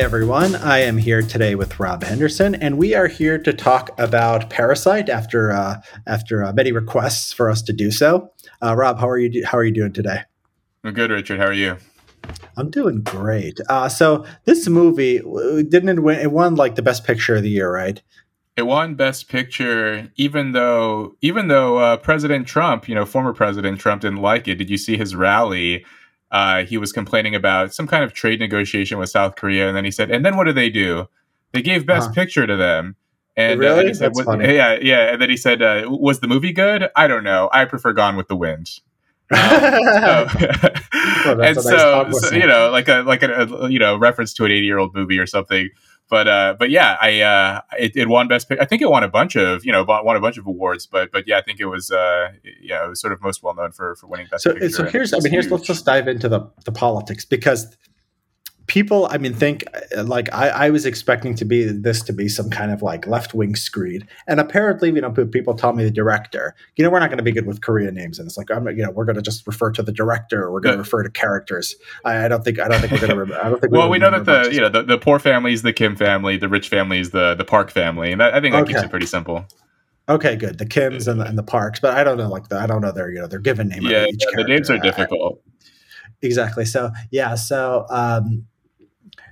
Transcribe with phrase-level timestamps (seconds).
[0.00, 0.54] Hi, everyone.
[0.54, 5.10] I am here today with Rob Henderson, and we are here to talk about Parasite
[5.10, 8.32] after uh, after uh, many requests for us to do so.
[8.62, 9.44] Uh, Rob, how are you?
[9.44, 10.22] How are you doing today?
[10.84, 11.38] I'm good, Richard.
[11.38, 11.76] How are you?
[12.56, 13.60] I'm doing great.
[13.68, 16.18] Uh, so this movie didn't it win?
[16.18, 18.00] It won like the best picture of the year, right?
[18.56, 23.78] It won Best Picture, even though even though uh, President Trump, you know, former President
[23.78, 24.54] Trump, didn't like it.
[24.54, 25.84] Did you see his rally?
[26.30, 29.84] Uh, he was complaining about some kind of trade negotiation with South Korea, and then
[29.84, 31.08] he said, "And then what do they do?
[31.52, 32.14] They gave Best Huh.
[32.14, 32.96] Picture to them."
[33.36, 33.84] And Really?
[33.84, 34.54] uh, he said, That's "Was- funny.
[34.54, 35.12] Yeah, yeah.
[35.12, 36.88] And then he said, uh, "Was the movie good?
[36.94, 37.48] I don't know.
[37.52, 38.68] I prefer Gone with the Wind."
[39.30, 39.36] So,
[41.24, 44.32] Well, and nice so, so, you know, like a like a, a, you know reference
[44.34, 45.68] to an eighty year old movie or something.
[46.10, 48.48] But uh, but yeah, I uh, it, it won best.
[48.48, 50.84] Pic- I think it won a bunch of you know won a bunch of awards.
[50.84, 53.54] But but yeah, I think it was uh, yeah, it was sort of most well
[53.54, 54.42] known for for winning best.
[54.42, 54.68] so picture.
[54.70, 57.76] so here's I mean here's let's just dive into the the politics because
[58.70, 59.64] people I mean think
[59.98, 63.04] uh, like I, I was expecting to be this to be some kind of like
[63.08, 64.06] left wing screed.
[64.28, 67.24] And apparently you know people tell me the director you know we're not going to
[67.24, 68.20] be good with Korean names.
[68.20, 70.52] And it's like I'm you know we're going to just refer to the director or
[70.52, 71.74] we're going to refer to characters.
[72.04, 73.98] I, I don't think I don't think we're going to I don't think Well, we
[73.98, 76.68] know that the you know the, the poor family is the Kim family, the rich
[76.68, 78.86] family is the the Park family, and that, I think that keeps Okay.
[78.86, 79.44] it pretty simple.
[80.08, 80.58] okay good.
[80.58, 82.80] The Kims and the, and the Parks but I don't know like the, I don't
[82.82, 85.42] know their you know their given name Yeah, each the names are I- difficult.
[86.22, 86.64] exactly.
[86.64, 88.46] So yeah so um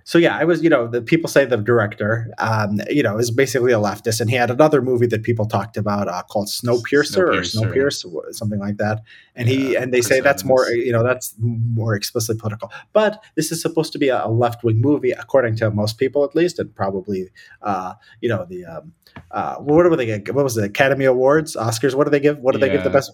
[0.09, 3.31] so yeah i was you know the people say the director um you know is
[3.31, 7.19] basically a leftist and he had another movie that people talked about uh, called snowpiercer,
[7.19, 8.07] or Snowpiercer.
[8.07, 9.03] snowpiercer something like that.
[9.35, 12.73] And he and they say that's more you know that's more explicitly political.
[12.93, 16.35] But this is supposed to be a, a left-wing movie according to most people at
[16.35, 17.31] least and probably
[17.63, 18.93] uh you know the um
[19.31, 21.57] uh what were they what was the academy awards?
[21.57, 21.95] Oscars?
[21.95, 22.39] What do they give?
[22.39, 23.13] What do they give the best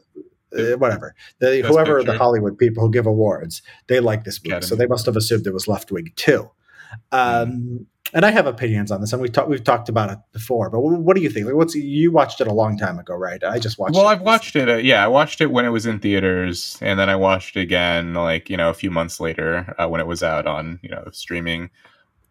[0.57, 1.17] uh, whatever.
[1.41, 5.05] The, whoever the Hollywood people who give awards, they like this movie, so they must
[5.07, 6.51] have assumed it was left wing too.
[7.13, 10.71] Um, and I have opinions on this, and we talked we've talked about it before.
[10.71, 11.47] But what, what do you think?
[11.47, 13.43] Like, what's you watched it a long time ago, right?
[13.43, 13.97] I just watched.
[13.97, 14.69] Well, it I've watched it.
[14.69, 17.61] Uh, yeah, I watched it when it was in theaters, and then I watched it
[17.61, 20.91] again, like you know, a few months later uh, when it was out on you
[20.91, 21.71] know streaming.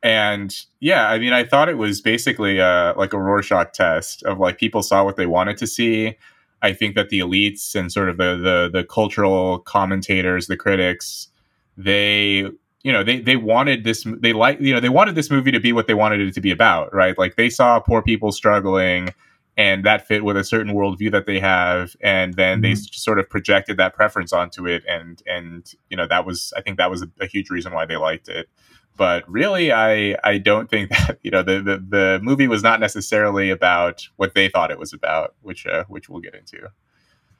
[0.02, 4.40] And yeah, I mean, I thought it was basically uh, like a Rorschach test of
[4.40, 6.16] like people saw what they wanted to see.
[6.62, 11.28] I think that the elites and sort of the the, the cultural commentators, the critics,
[11.76, 12.50] they
[12.84, 15.60] you know they they wanted this they like you know they wanted this movie to
[15.60, 17.18] be what they wanted it to be about, right?
[17.18, 19.10] Like they saw poor people struggling
[19.56, 22.88] and that fit with a certain worldview that they have and then they Mhm.
[22.90, 26.62] s- sort of projected that preference onto it and and you know that was i
[26.62, 28.50] think that was a, a huge reason why they liked it
[28.98, 32.80] but really i i don't think that you know the, the the movie was not
[32.80, 36.58] necessarily about what they thought it was about which uh, which we'll get into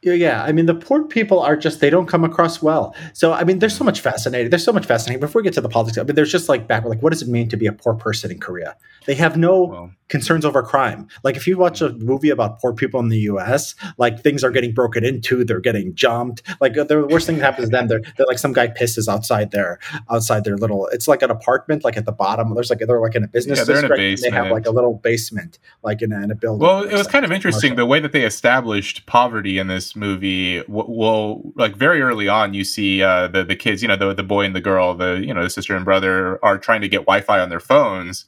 [0.04, 0.44] Yeah.
[0.44, 2.96] I mean, the poor people are just, they don't come across well.
[3.14, 4.50] So, I mean, there's so much fascinating.
[4.50, 5.20] There's so much fascinating.
[5.20, 7.22] Before we get to the politics, I mean, there's just like back, like, what does
[7.22, 8.76] it mean to be a poor person in Korea?
[9.06, 11.08] They have no well concerns over crime.
[11.24, 14.52] Like, if you watch a movie about poor people in the US, like, things are
[14.52, 16.44] getting broken into, they're getting jumped.
[16.62, 19.50] Like, the worst thing that happens to them, they're, they're like, some guy pisses outside
[19.50, 19.80] their,
[20.12, 22.54] outside their little, it's like an apartment, like at the bottom.
[22.54, 24.00] There's like, they're like in a business Yeah, a district.
[24.00, 26.60] and They have like a little basement, like in a, in a building.
[26.62, 27.88] Well, it was kind of interesting commercial.
[27.88, 30.62] the way that they established poverty in this movie.
[30.68, 34.24] Well, like very early on, you see uh, the the kids, you know, the the
[34.24, 37.00] boy and the girl, the you know, the sister and brother are trying to get
[37.02, 38.26] Wi-Fi on their phones,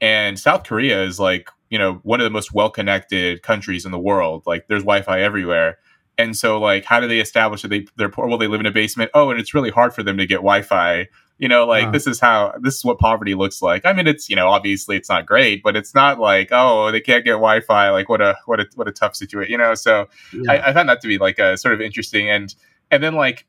[0.00, 3.92] and South Korea is like you know one of the most well connected countries in
[3.92, 4.42] the world.
[4.46, 5.78] Like there's Wi-Fi everywhere.
[6.18, 8.26] And so, like, how do they establish that they they're poor?
[8.26, 9.10] Well, they live in a basement.
[9.12, 11.08] Oh, and it's really hard for them to get Wi-Fi.
[11.38, 13.84] You know, like this is how this is what poverty looks like.
[13.84, 17.02] I mean, it's you know obviously it's not great, but it's not like oh they
[17.02, 17.90] can't get Wi-Fi.
[17.90, 19.52] Like what a what a what a tough situation.
[19.52, 20.52] You know, so Yeah.
[20.52, 22.54] I, I found that to be like a sort of interesting and
[22.90, 23.46] and then like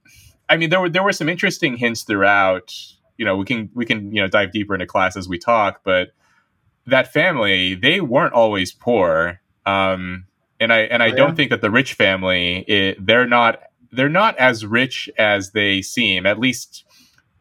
[0.50, 2.74] I mean there were there were some interesting hints throughout.
[3.18, 5.80] You know, we can we can you know dive deeper into class as we talk,
[5.86, 6.10] but
[6.88, 9.42] that family they weren't always poor.
[9.66, 10.26] Um,
[10.60, 11.36] and I and I Oh, don't yeah?
[11.36, 13.62] think that the rich family it, they're not
[13.92, 16.26] they're not as rich as they seem.
[16.26, 16.86] At least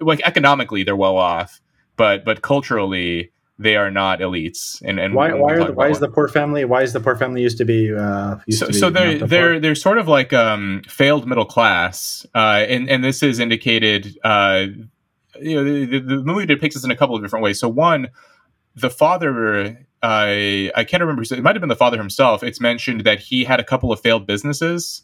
[0.00, 1.60] like economically they're well off,
[1.96, 4.82] but but culturally they are not elites.
[4.84, 7.16] And and why why, are the, why is the poor family why is the poor
[7.16, 9.60] family used to be uh used so, to be so they're the they're poor?
[9.60, 14.18] they're sort of like um, failed middle class, uh, and and this is indicated.
[14.22, 14.66] Uh,
[15.40, 17.60] you know, the, the, the movie depicts this in a couple of different ways.
[17.60, 18.08] So one,
[18.76, 21.22] the father, I I can't remember.
[21.22, 22.42] It might have been the father himself.
[22.42, 25.02] It's mentioned that he had a couple of failed businesses.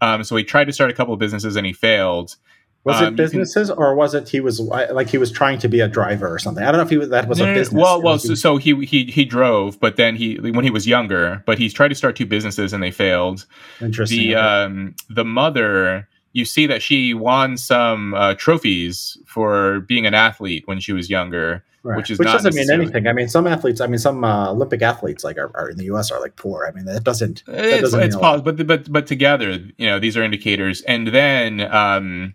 [0.00, 2.36] Um, so he tried to start a couple of businesses and he failed.
[2.84, 5.58] was um, it you can- businesses or was it he was like he was trying
[5.58, 7.44] to be a driver or something i don't know if he was that was No,
[7.44, 7.54] a no.
[7.54, 10.86] business Well, well, so, so he he he drove, but then he when he was
[10.86, 13.44] younger, but he's tried to start two businesses and they failed.
[13.80, 14.46] interesting the okay.
[14.64, 20.62] um the mother you see that she won some uh, trophies for being an athlete
[20.66, 21.96] when she was younger, right.
[21.96, 23.06] which is which doesn't mean anything.
[23.06, 25.84] I mean, some athletes, I mean, some uh, Olympic athletes like are, are, in the
[25.84, 26.10] U.S.
[26.10, 26.66] are like poor.
[26.66, 27.44] I mean, that doesn't.
[27.46, 30.82] That it's doesn't it's possible, but but but together, you know, these are indicators.
[30.82, 32.34] And then um,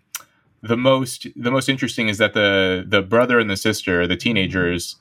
[0.62, 4.96] the most the most interesting is that the the brother and the sister, the teenagers.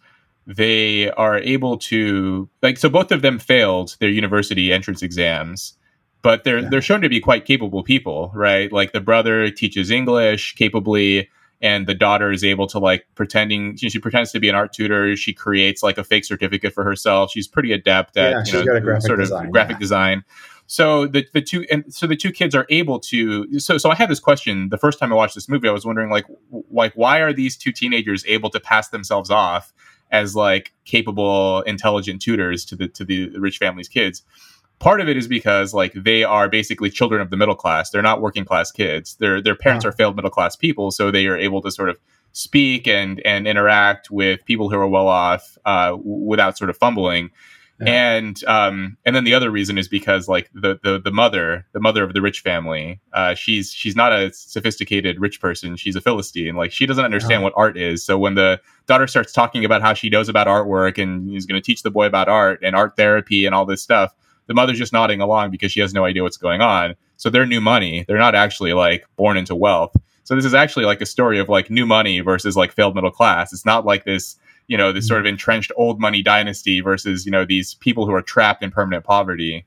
[0.46, 5.78] They are able to like so both of them failed their university entrance exams,
[6.22, 6.68] but they're yeah.
[6.70, 8.70] they're shown to be quite capable people, right?
[8.70, 11.30] Like the brother teaches English capably,
[11.64, 14.74] and the daughter is able to like pretending she, she pretends to be an art
[14.74, 15.16] tutor.
[15.16, 17.32] She creates like a fake certificate for herself.
[17.32, 19.80] She's pretty adept at yeah, you know, sort design, of graphic yeah.
[19.80, 20.26] design.
[20.68, 23.60] So the the two and so the two kids are able to.
[23.60, 25.70] So so I had this question the first time I watched this movie.
[25.70, 26.26] I was wondering like
[26.70, 29.74] like why are these two teenagers able to pass themselves off
[30.12, 34.24] as like capable, intelligent tutors to the to the rich family's kids?
[34.84, 37.90] Part of it is because like they are basically children of the middle class.
[37.90, 39.16] They're not working class kids.
[39.16, 39.90] Their their parents yeah.
[39.90, 41.98] are failed middle class people, so they are able to sort of
[42.34, 47.32] speak and and interact with people who are well off uh, without sort of fumbling.
[47.80, 48.16] Yeah.
[48.18, 51.80] And um, and then the other reason is because like the the, the mother, the
[51.80, 55.78] mother of the rich family, uh, she's she's not a sophisticated rich person.
[55.78, 56.56] She's a philistine.
[56.56, 57.44] Like she doesn't understand uh-huh.
[57.44, 58.04] what art is.
[58.04, 61.60] So when the daughter starts talking about how she knows about artwork and is going
[61.60, 64.14] to teach the boy about art and art therapy and all this stuff,
[64.48, 66.96] the mother's just nodding along because she has no idea what's going on.
[67.18, 68.06] So they're new money.
[68.08, 69.96] They're not actually like born into wealth.
[70.24, 73.12] So this is actually like a story of like new money versus like failed middle
[73.12, 73.54] class.
[73.54, 74.38] It's not like this,
[74.68, 75.10] you know, this mm.
[75.10, 78.72] sort of entrenched old money dynasty versus, you know, these people who are trapped in
[78.72, 79.66] permanent poverty.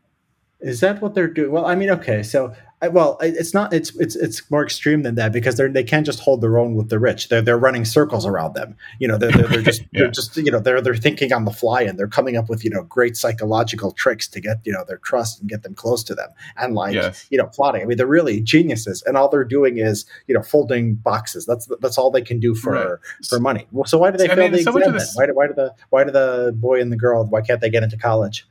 [0.60, 1.52] Is that what they're doing?
[1.52, 3.72] Well, I mean, okay, so well, it's not.
[3.72, 6.74] It's it's it's more extreme than that because they're they can't just hold their own
[6.74, 7.28] with the rich.
[7.28, 8.76] They're they're running circles around them.
[8.98, 10.00] You know, they're they're, they're just yeah.
[10.00, 12.64] they're just you know they're they're thinking on the fly and they're coming up with
[12.64, 16.04] you know great psychological tricks to get you know their trust and get them close
[16.04, 16.28] to them
[16.58, 17.26] and like yes.
[17.30, 17.80] you know plotting.
[17.80, 21.46] I mean, they're really geniuses, and all they're doing is you know folding boxes.
[21.46, 23.26] That's that's all they can do for right.
[23.26, 23.66] for money.
[23.72, 24.74] Well, so why do they fail I mean, the exam?
[24.74, 25.00] Then?
[25.14, 27.70] Why do, why do the why do the boy and the girl why can't they
[27.70, 28.46] get into college?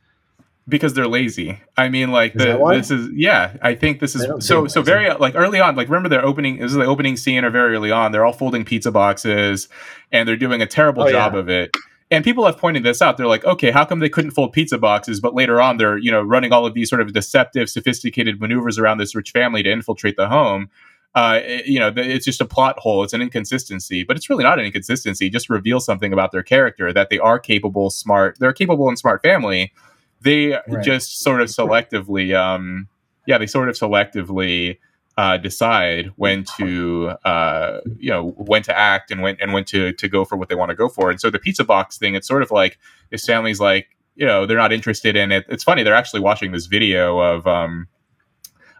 [0.68, 1.60] Because they're lazy.
[1.76, 3.56] I mean, like the, this is yeah.
[3.62, 5.76] I think this is so so very like early on.
[5.76, 6.58] Like remember their opening.
[6.58, 8.12] This is the opening scene or very early on.
[8.12, 9.68] They're all folding pizza boxes,
[10.10, 11.38] and they're doing a terrible oh, job yeah.
[11.38, 11.76] of it.
[12.10, 13.16] And people have pointed this out.
[13.16, 16.10] They're like, okay, how come they couldn't fold pizza boxes, but later on they're you
[16.10, 19.70] know running all of these sort of deceptive, sophisticated maneuvers around this rich family to
[19.70, 20.68] infiltrate the home.
[21.14, 23.02] Uh, it, you know, it's just a plot hole.
[23.02, 25.28] It's an inconsistency, but it's really not an inconsistency.
[25.28, 28.36] It just reveals something about their character that they are capable, smart.
[28.38, 29.72] They're a capable and smart family
[30.22, 30.84] they right.
[30.84, 32.88] just sort of selectively um
[33.26, 34.78] yeah they sort of selectively
[35.18, 39.92] uh, decide when to uh, you know when to act and when and when to
[39.94, 42.14] to go for what they want to go for and so the pizza box thing
[42.14, 42.78] it's sort of like
[43.10, 46.52] this family's like you know they're not interested in it it's funny they're actually watching
[46.52, 47.88] this video of um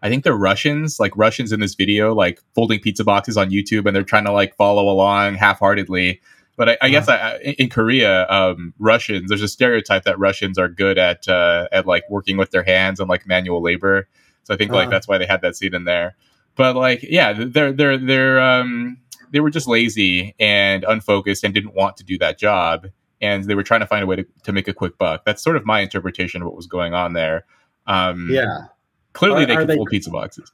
[0.02, 3.86] I think they're Russians, like Russians in this video, like folding pizza boxes on YouTube,
[3.86, 6.20] and they're trying to like follow along half-heartedly.
[6.56, 10.68] But I, I guess I, in Korea, um, Russians there's a stereotype that Russians are
[10.68, 14.08] good at uh, at like working with their hands and like manual labor.
[14.44, 14.90] So I think like uh-huh.
[14.90, 16.16] that's why they had that scene in there.
[16.56, 18.98] But like, yeah, they're they're they're um,
[19.30, 22.86] they were just lazy and unfocused and didn't want to do that job,
[23.20, 25.24] and they were trying to find a way to, to make a quick buck.
[25.26, 27.44] That's sort of my interpretation of what was going on there.
[27.86, 28.68] Um, yeah,
[29.12, 30.50] clearly are, they can fold pizza boxes.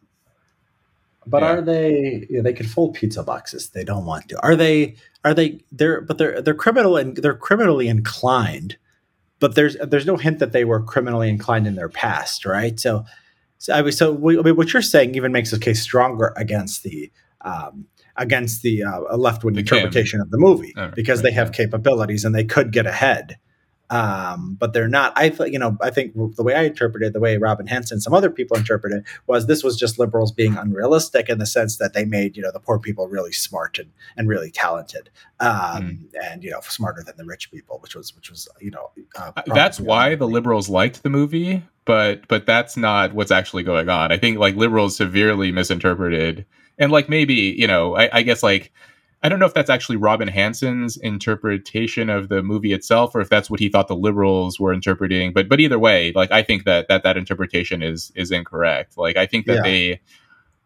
[1.27, 1.49] But yeah.
[1.49, 2.27] are they?
[2.29, 3.71] Yeah, they can fold pizza boxes.
[3.71, 4.41] They don't want to.
[4.43, 4.97] Are they?
[5.25, 5.61] Are they?
[5.71, 8.77] They're but they're they're criminal and they're criminally inclined.
[9.39, 12.79] But there's there's no hint that they were criminally inclined in their past, right?
[12.79, 13.05] So,
[13.59, 16.33] so I mean, so we, I mean, what you're saying even makes the case stronger
[16.37, 17.11] against the
[17.41, 17.87] um,
[18.17, 21.65] against the uh, left wing interpretation of the movie because right, they have yeah.
[21.65, 23.39] capabilities and they could get ahead
[23.93, 25.13] um, but they're not.
[25.17, 28.31] I you know I think the way I interpreted, the way Robin Hanson, some other
[28.31, 32.35] people interpreted, was this was just liberals being unrealistic in the sense that they made
[32.35, 35.99] you know the poor people really smart and and really talented, um, mm.
[36.25, 39.33] and you know smarter than the rich people, which was which was you know uh,
[39.37, 43.91] uh that's why the liberals liked the movie, but but that's not what's actually going
[43.91, 44.11] on.
[44.11, 46.47] I think like liberals severely misinterpreted,
[46.79, 48.73] and like maybe you know I, I guess like
[49.23, 53.29] I don't know if that's actually Robin Hanson's interpretation of the movie itself, or if
[53.29, 55.33] that's what he thought the liberals were interpreting.
[55.33, 58.97] But but either way, like I think that that that interpretation is is incorrect.
[58.97, 59.63] Like I think that yeah.
[59.63, 60.01] they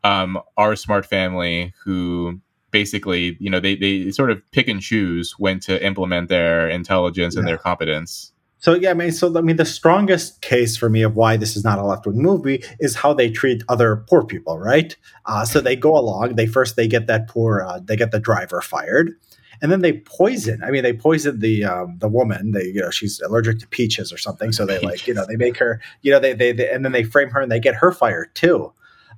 [0.04, 4.80] um, are a smart family who basically you know they they sort of pick and
[4.80, 7.40] choose when to implement their intelligence yeah.
[7.40, 8.32] and their competence.
[8.58, 11.56] So yeah, I mean, so I mean, the strongest case for me of why this
[11.56, 14.96] is not a left wing movie is how they treat other poor people, right?
[15.26, 16.36] Uh, so they go along.
[16.36, 19.12] They first they get that poor, uh, they get the driver fired,
[19.60, 20.62] and then they poison.
[20.64, 22.52] I mean, they poison the um, the woman.
[22.52, 24.52] They you know she's allergic to peaches or something.
[24.52, 26.92] So they like you know they make her you know they, they, they and then
[26.92, 28.72] they frame her and they get her fired too.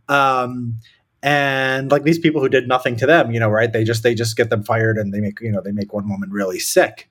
[0.09, 0.79] Um,
[1.23, 4.15] and like these people who did nothing to them you know right they just they
[4.15, 7.11] just get them fired and they make you know they make one woman really sick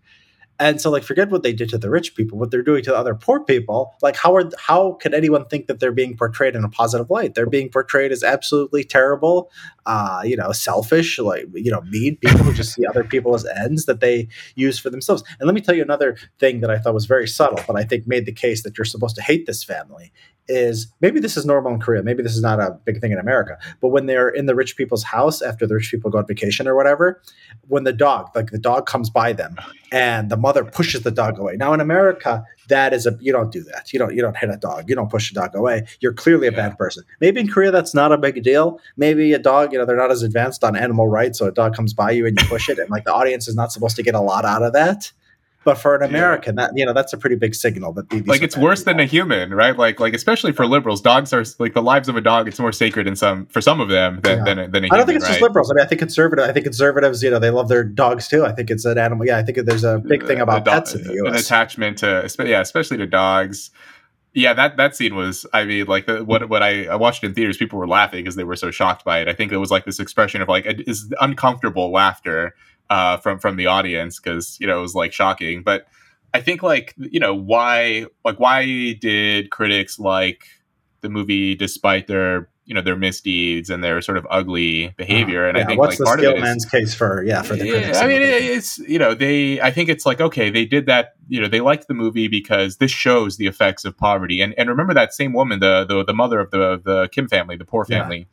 [0.60, 2.92] and so like forget what they did to the rich people what they're doing to
[2.92, 3.94] the other poor people.
[4.02, 7.36] Like how are how could anyone think that they're being portrayed in a positive light?
[7.36, 9.52] They're being portrayed as absolutely terrible
[9.86, 13.46] uh you know selfish like you know mean people who just see other people as
[13.46, 15.24] ends that they use for themselves.
[15.40, 17.84] And let me tell you another thing that i thought was very subtle but i
[17.84, 20.12] think made the case that you're supposed to hate this family
[20.48, 23.18] is maybe this is normal in Korea, maybe this is not a big thing in
[23.18, 26.28] America, but when they're in the rich people's house after the rich people go on
[26.28, 27.22] vacation or whatever,
[27.68, 29.58] when the dog, like the dog comes by them
[29.92, 31.56] and the mother pushes the dog away.
[31.56, 33.94] Now in America, that is a you don't do that.
[33.94, 34.90] You don't you don't hit a dog.
[34.90, 35.86] You don't push a dog away.
[36.00, 36.58] You're clearly a yeah.
[36.58, 37.04] bad person.
[37.22, 38.80] Maybe in Korea that's not a big deal.
[38.98, 41.76] Maybe a dog, you know, they're not as advanced on animal rights, so a dog
[41.76, 44.04] comes by you and you push it, and like the audience is not supposed to
[44.04, 45.12] get a lot out of that.
[45.68, 46.68] But for an American, yeah.
[46.68, 49.06] that you know, that's a pretty big signal that these like it's worse than a
[49.06, 49.76] human, right?
[49.76, 52.48] Like like especially for liberals, dogs are like the lives of a dog.
[52.48, 54.44] It's more sacred in some for some of them than yeah.
[54.46, 55.32] than, a, than a I don't think it's right?
[55.32, 55.70] just liberals.
[55.70, 56.46] I mean, I think conservative.
[56.46, 58.46] I think conservatives, you know, they love their dogs too.
[58.46, 59.28] I think it's an animal.
[59.28, 61.34] Yeah, I think there's a big thing uh, about do- pets in the U.S.
[61.34, 63.70] An attachment to, yeah, especially to dogs.
[64.34, 65.46] Yeah, that that scene was.
[65.52, 68.38] I mean, like the, what what I, I watched in theaters, people were laughing because
[68.38, 69.28] they were so shocked by it.
[69.28, 72.56] I think it was like this expression of like is uncomfortable laughter
[72.90, 75.88] uh, from from the audience because you know it was like shocking, but
[76.34, 80.46] I think like you know why like why did critics like
[81.02, 85.46] the movie despite their you know their misdeeds and their sort of ugly behavior?
[85.46, 86.20] Uh, and yeah, I think what's like the part
[86.72, 89.90] case for yeah for the yeah, critics I mean it's you know they I think
[89.90, 93.38] it's like okay they did that you know they liked the movie because this shows
[93.38, 94.42] the effects of poverty.
[94.42, 97.56] And and remember that same woman the the, the mother of the the Kim family
[97.56, 98.26] the poor family yeah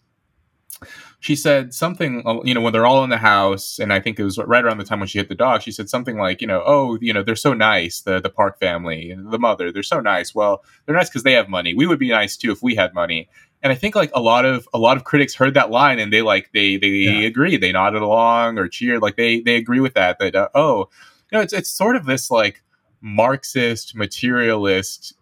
[1.24, 4.18] she said something, uh, you know, when they're all in the house, and I think
[4.18, 6.42] it was right around the time when she hit the dog, she said something like,
[6.42, 9.82] you know, oh, you know, they're so nice, the the Park family, the mother, they're
[9.82, 10.34] so nice.
[10.34, 11.72] Well, they're nice because they have money.
[11.72, 13.30] We would be nice too if we had money.
[13.62, 16.12] And I think like a lot of a lot of critics heard that line and
[16.12, 17.20] they like they they yeah.
[17.20, 20.18] agree, they nodded along or cheered, like they they agree with that.
[20.18, 20.90] That uh, oh,
[21.32, 22.62] you know, it's it's sort of this like
[23.00, 25.14] Marxist materialist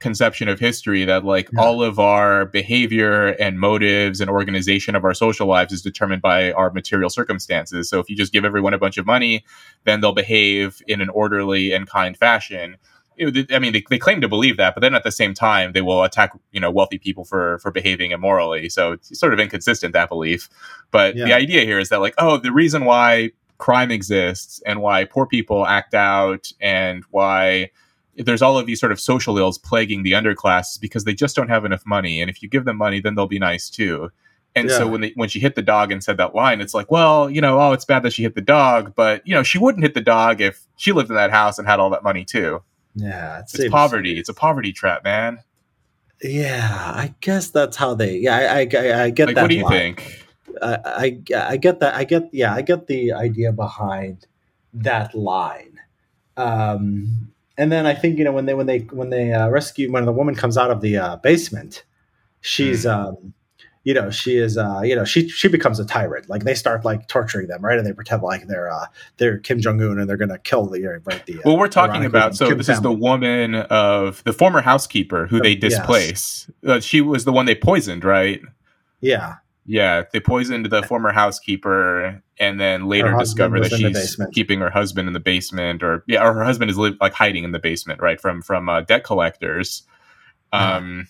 [0.00, 1.60] conception of history that like yeah.
[1.60, 6.52] all of our behavior and motives and organization of our social lives is determined by
[6.52, 7.88] our material circumstances.
[7.88, 9.44] So if you just give everyone a bunch of money,
[9.84, 12.76] then they'll behave in an orderly and kind fashion.
[13.20, 15.82] I mean, they, they claim to believe that, but then at the same time, they
[15.82, 18.70] will attack you know wealthy people for for behaving immorally.
[18.70, 20.48] So it's sort of inconsistent that belief.
[20.90, 21.26] But yeah.
[21.26, 25.26] the idea here is that like, oh, the reason why crime exists and why poor
[25.26, 27.70] people act out and why
[28.16, 31.48] there's all of these sort of social ills plaguing the underclass because they just don't
[31.48, 32.20] have enough money.
[32.20, 34.10] And if you give them money, then they'll be nice too.
[34.56, 34.78] And yeah.
[34.78, 37.30] so when they, when she hit the dog and said that line, it's like, well,
[37.30, 39.84] you know, oh, it's bad that she hit the dog, but you know, she wouldn't
[39.84, 42.62] hit the dog if she lived in that house and had all that money too.
[42.96, 44.18] Yeah, it it's poverty.
[44.18, 45.38] It's a poverty trap, man.
[46.22, 48.16] Yeah, I guess that's how they.
[48.16, 49.42] Yeah, I, I, I get like, that.
[49.42, 49.94] What do you line.
[49.94, 50.24] think?
[50.60, 51.94] I, I, I get that.
[51.94, 52.28] I get.
[52.32, 54.26] Yeah, I get the idea behind
[54.74, 55.78] that line.
[56.36, 59.90] Um, and then I think you know when they when they when they uh, rescue
[59.90, 61.84] when the woman comes out of the uh, basement,
[62.40, 62.90] she's mm.
[62.92, 63.34] um,
[63.84, 66.28] you know she is uh, you know she she becomes a tyrant.
[66.28, 67.78] Like they start like torturing them, right?
[67.78, 71.00] And they pretend like they're uh, they're Kim Jong Un and they're gonna kill the
[71.04, 71.38] right the.
[71.38, 72.78] Uh, well, we're talking about so Kim this family.
[72.78, 76.50] is the woman of the former housekeeper who they displace.
[76.62, 76.70] Yes.
[76.70, 78.40] Uh, she was the one they poisoned, right?
[79.00, 79.36] Yeah.
[79.70, 85.06] Yeah, they poisoned the former housekeeper, and then later discover that she's keeping her husband
[85.06, 88.00] in the basement, or yeah, or her husband is li- like hiding in the basement,
[88.00, 89.84] right, from from uh, debt collectors.
[90.52, 90.78] Uh-huh.
[90.78, 91.06] Um,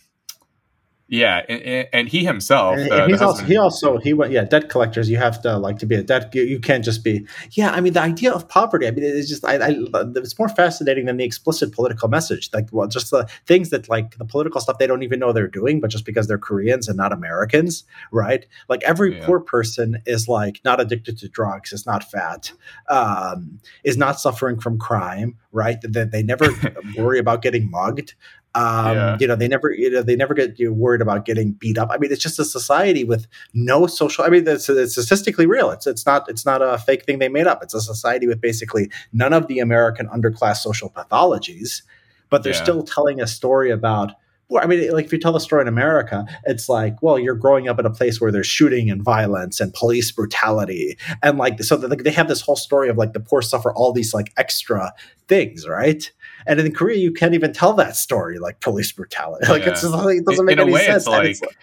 [1.11, 4.69] yeah, and, and he himself, and, uh, he's also, he also he went yeah debt
[4.69, 5.11] collectors.
[5.11, 6.33] You have to like to be a debt.
[6.33, 7.73] You, you, can't just be yeah.
[7.73, 8.87] I mean the idea of poverty.
[8.87, 9.75] I mean it's just I, I
[10.15, 12.49] it's more fascinating than the explicit political message.
[12.55, 15.49] Like well, just the things that like the political stuff they don't even know they're
[15.49, 18.47] doing, but just because they're Koreans and not Americans, right?
[18.69, 19.27] Like every yeah.
[19.27, 22.53] poor person is like not addicted to drugs, is not fat,
[22.89, 25.81] um, is not suffering from crime, right?
[25.83, 26.51] That they never
[26.97, 28.15] worry about getting mugged.
[28.55, 29.17] Um, yeah.
[29.21, 31.89] You know, they never, you know, they never get you worried about getting beat up.
[31.93, 34.25] I mean, it's just a society with no social.
[34.25, 35.71] I mean, it's, it's statistically real.
[35.71, 37.63] It's it's not it's not a fake thing they made up.
[37.63, 41.83] It's a society with basically none of the American underclass social pathologies,
[42.29, 42.63] but they're yeah.
[42.63, 44.13] still telling a story about.
[44.49, 47.37] Well, I mean, like if you tell the story in America, it's like, well, you're
[47.37, 51.63] growing up in a place where there's shooting and violence and police brutality, and like
[51.63, 54.33] so like, they have this whole story of like the poor suffer all these like
[54.37, 54.93] extra
[55.29, 56.11] things, right?
[56.47, 59.47] And in Korea, you can't even tell that story like police brutality.
[59.51, 59.71] Like yeah.
[59.71, 61.07] it's just, like, it doesn't make in any sense.
[61.07, 61.57] Like, it's like,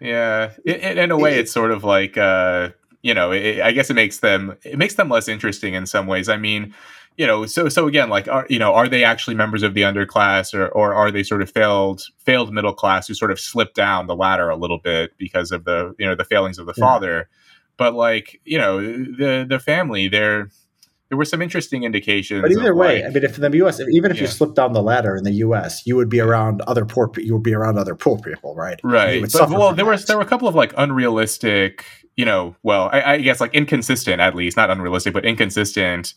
[0.00, 2.70] yeah, in, in, a way, it's sort of like uh,
[3.02, 6.06] you know, it, I guess it makes them it makes them less interesting in some
[6.06, 6.28] ways.
[6.28, 6.74] I mean,
[7.16, 9.82] you know, so so again, like, are you know, are they actually members of the
[9.82, 13.74] underclass, or or are they sort of failed failed middle class who sort of slipped
[13.74, 16.74] down the ladder a little bit because of the you know the failings of the
[16.76, 16.84] yeah.
[16.84, 17.28] father?
[17.78, 20.50] But like, you know, the the family, they're
[21.08, 22.42] there were some interesting indications.
[22.42, 24.22] But either way, like, I mean, if in the U.S., even if yeah.
[24.22, 27.10] you slip down the ladder in the U.S., you would be around other poor.
[27.16, 28.80] You would be around other poor people, right?
[28.82, 29.22] Right.
[29.22, 29.90] But, well, there that.
[29.90, 31.84] was there were a couple of like unrealistic,
[32.16, 36.14] you know, well, I, I, guess like inconsistent, at least not unrealistic, but inconsistent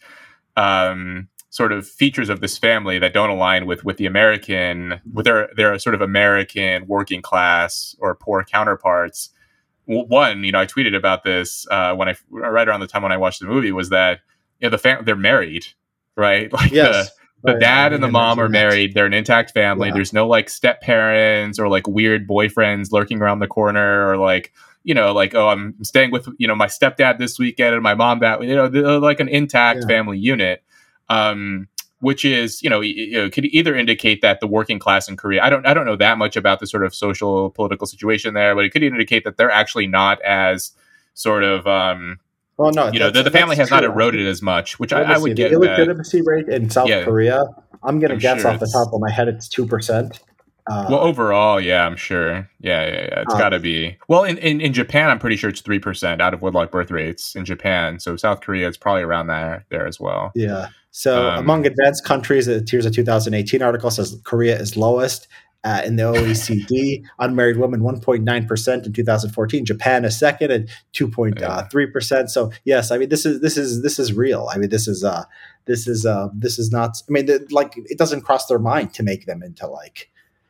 [0.57, 5.25] um, sort of features of this family that don't align with with the American with
[5.25, 9.29] their their sort of American working class or poor counterparts.
[9.85, 13.11] One, you know, I tweeted about this uh, when I right around the time when
[13.11, 14.21] I watched the movie was that
[14.59, 15.67] you know the fam- they're married,
[16.15, 16.51] right?
[16.59, 17.09] Like yes.
[17.43, 17.61] the, the right.
[17.61, 18.93] dad and the mom are married.
[18.93, 19.87] They're an intact family.
[19.87, 19.93] Yeah.
[19.93, 24.51] There's no like step parents or like weird boyfriends lurking around the corner or like
[24.83, 27.93] you know, like, oh, I'm staying with, you know, my stepdad this weekend and my
[27.93, 28.67] mom that, you know,
[28.99, 29.87] like an intact yeah.
[29.87, 30.63] family unit.
[31.09, 31.67] Um,
[32.01, 35.43] which is, you know, you know, could either indicate that the working class in Korea,
[35.43, 38.55] I don't, I don't know that much about the sort of social political situation there,
[38.55, 40.71] but it could indicate that they're actually not as
[41.13, 42.19] sort of, um,
[42.59, 43.77] well, no, you know, the, the family has true.
[43.77, 45.49] not eroded as much, which I, I, would get.
[45.49, 47.05] The illegitimacy rate in South yeah.
[47.05, 47.45] Korea,
[47.83, 50.19] I'm going to guess sure off the top of my head, it's two percent.
[50.69, 52.49] Uh, well, overall, yeah, I'm sure.
[52.59, 53.21] Yeah, yeah, yeah.
[53.21, 53.97] It's uh, got to be.
[54.09, 56.91] Well, in, in, in Japan, I'm pretty sure it's three percent out of woodlock birth
[56.91, 57.97] rates in Japan.
[57.97, 60.33] So South Korea, it's probably around there there as well.
[60.35, 60.67] Yeah.
[60.91, 65.29] So um, among advanced countries, the Tears of 2018 article says Korea is lowest.
[65.65, 69.65] Uh, in the OECD, unmarried women 1.9% in 2014.
[69.65, 72.29] Japan is second at 2.3%.
[72.29, 74.47] So yes, I mean this is this is this is real.
[74.53, 75.25] I mean this is uh
[75.65, 77.01] this is uh this is not.
[77.09, 80.09] I mean like it doesn't cross their mind to make them into like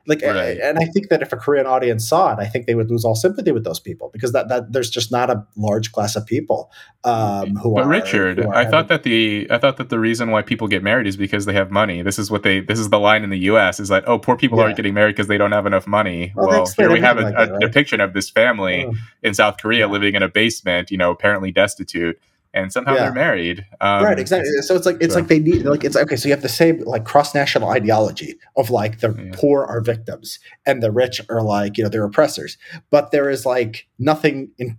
[0.09, 0.57] like, right.
[0.59, 3.05] and I think that if a Korean audience saw it, I think they would lose
[3.05, 6.25] all sympathy with those people because that, that there's just not a large class of
[6.25, 6.71] people
[7.03, 7.87] um, who but are.
[7.87, 10.81] Richard, who are I thought that the I thought that the reason why people get
[10.81, 12.01] married is because they have money.
[12.01, 12.59] This is what they.
[12.59, 13.79] This is the line in the U.S.
[13.79, 14.65] is that oh, poor people yeah.
[14.65, 16.33] aren't getting married because they don't have enough money.
[16.35, 17.63] Well, well here we have a, like that, right?
[17.63, 18.93] a, depiction of this family oh.
[19.21, 19.91] in South Korea yeah.
[19.91, 22.19] living in a basement, you know, apparently destitute
[22.53, 23.03] and somehow yeah.
[23.03, 23.65] they're married.
[23.79, 24.49] Um, right, exactly.
[24.61, 25.19] So it's like it's so.
[25.19, 26.15] like they need like it's okay.
[26.15, 29.31] So you have the same like cross national ideology of like the yeah.
[29.33, 32.57] poor are victims and the rich are like you know they're oppressors.
[32.89, 34.77] But there is like nothing in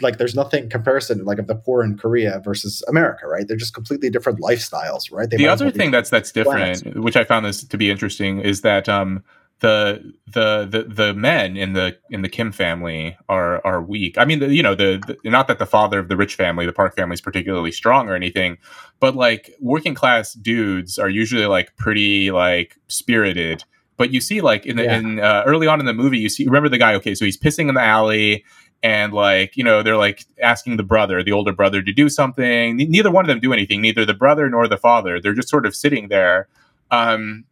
[0.00, 3.26] like there's nothing comparison like of the poor in Korea versus America.
[3.26, 5.12] Right, they're just completely different lifestyles.
[5.12, 5.30] Right.
[5.30, 6.98] They the other thing that's that's different, planets.
[6.98, 9.22] which I found this to be interesting, is that um,
[9.62, 14.18] the the the the men in the in the Kim family are are weak.
[14.18, 16.66] I mean, the, you know, the, the, not that the father of the rich family,
[16.66, 18.58] the Park family, is particularly strong or anything,
[18.98, 23.62] but like working class dudes are usually like pretty like spirited.
[23.96, 24.98] But you see, like in the yeah.
[24.98, 26.94] in uh, early on in the movie, you see remember the guy?
[26.94, 28.44] Okay, so he's pissing in the alley.
[28.82, 32.78] And like you know, they're like asking the brother, the older brother, to do something.
[32.78, 33.80] Neither one of them do anything.
[33.80, 35.20] Neither the brother nor the father.
[35.20, 36.48] They're just sort of sitting there.
[36.90, 37.44] Um,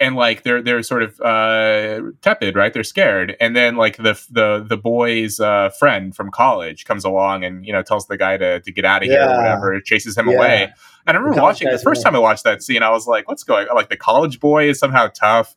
[0.00, 2.72] and like they're they're sort of uh, tepid, right?
[2.72, 7.44] They're scared, and then like the the the boy's uh, friend from college comes along
[7.44, 9.14] and you know tells the guy to to get out of yeah.
[9.14, 10.36] here or whatever, chases him yeah.
[10.36, 10.72] away.
[11.06, 13.28] And I remember the watching the first time I watched that scene, I was like,
[13.28, 13.76] "What's going?" on?
[13.76, 15.54] Like the college boy is somehow tough,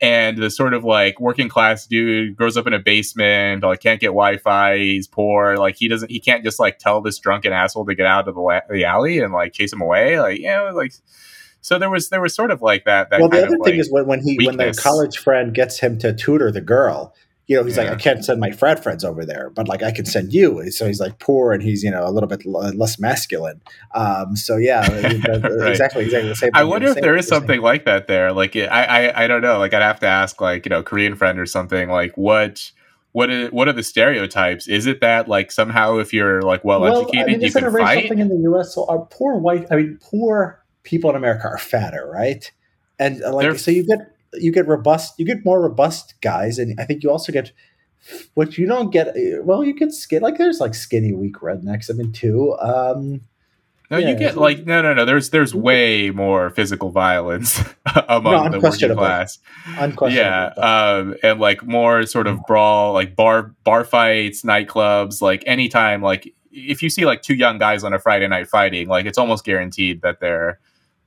[0.00, 4.00] and the sort of like working class dude grows up in a basement, like can't
[4.00, 7.86] get Wi-Fi, he's poor, like he doesn't, he can't just like tell this drunken asshole
[7.86, 10.46] to get out of the, la- the alley and like chase him away, like you
[10.46, 10.92] know, like
[11.60, 13.10] so there was there was sort of like that.
[13.10, 14.56] that well, the other thing like is when, when he weakness.
[14.56, 17.14] when the college friend gets him to tutor the girl,
[17.50, 17.82] you know, he's yeah.
[17.82, 20.70] like, I can't send my frat friends over there, but like I can send you.
[20.70, 23.60] So he's like poor and he's you know a little bit l- less masculine.
[23.92, 25.70] Um, so yeah, right.
[25.70, 26.50] exactly, exactly the same.
[26.54, 28.32] I wonder if there is something like that there.
[28.32, 29.58] Like I, I, I don't know.
[29.58, 31.88] Like I'd have to ask like you know Korean friend or something.
[31.88, 32.70] Like what
[33.12, 34.68] what are what are the stereotypes?
[34.68, 37.72] Is it that like somehow if you're like well, well educated, I mean, you can
[37.72, 38.08] fight?
[38.08, 38.74] Something in the U.S.
[38.74, 42.50] So our poor white, I mean, poor people in America are fatter, right?
[42.98, 43.98] And uh, like They're, so you get
[44.34, 47.52] you get robust you get more robust guys and I think you also get
[48.34, 51.90] what you don't get uh, well you get skin like there's like skinny weak rednecks
[51.90, 53.22] I mean too um
[53.90, 55.04] no, yeah, you get like no, no, no.
[55.04, 57.60] There's there's way more physical violence
[58.08, 59.40] among no, the working class.
[59.66, 60.12] Unquestionable.
[60.12, 66.02] Yeah, um, and like more sort of brawl, like bar bar fights, nightclubs, like anytime.
[66.02, 69.18] Like if you see like two young guys on a Friday night fighting, like it's
[69.18, 70.60] almost guaranteed that they're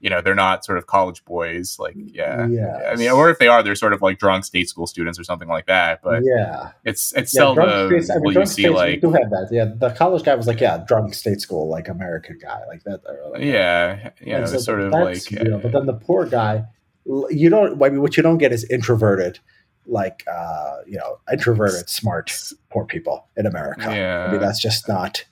[0.04, 2.46] you know they're not sort of college boys like yeah.
[2.48, 2.84] yes.
[2.92, 5.24] i mean or if they are they're sort of like drunk state school students or
[5.24, 6.72] something like that but yeah.
[6.84, 9.48] it's it's yeah, seldom I mean, will you see like do have that.
[9.50, 13.02] Yeah the college guy was like yeah drunk state school like american guy like that
[13.32, 16.66] like, yeah yeah so sort of like you know, but then the poor guy
[17.06, 19.40] you don't I mean, what you don't get is introverted
[19.86, 23.84] like uh you know introverted smart poor people in america.
[23.84, 25.24] Yeah i mean that's just not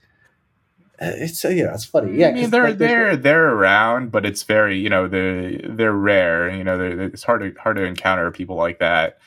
[1.02, 2.18] it's uh, know it's funny.
[2.18, 5.94] Yeah, I mean, they're like, they're they're around, but it's very you know they're they're
[5.94, 6.50] rare.
[6.50, 9.20] You know, they're, it's hard to hard to encounter people like that.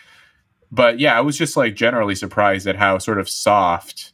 [0.70, 4.12] But yeah, I was just like generally surprised at how sort of soft.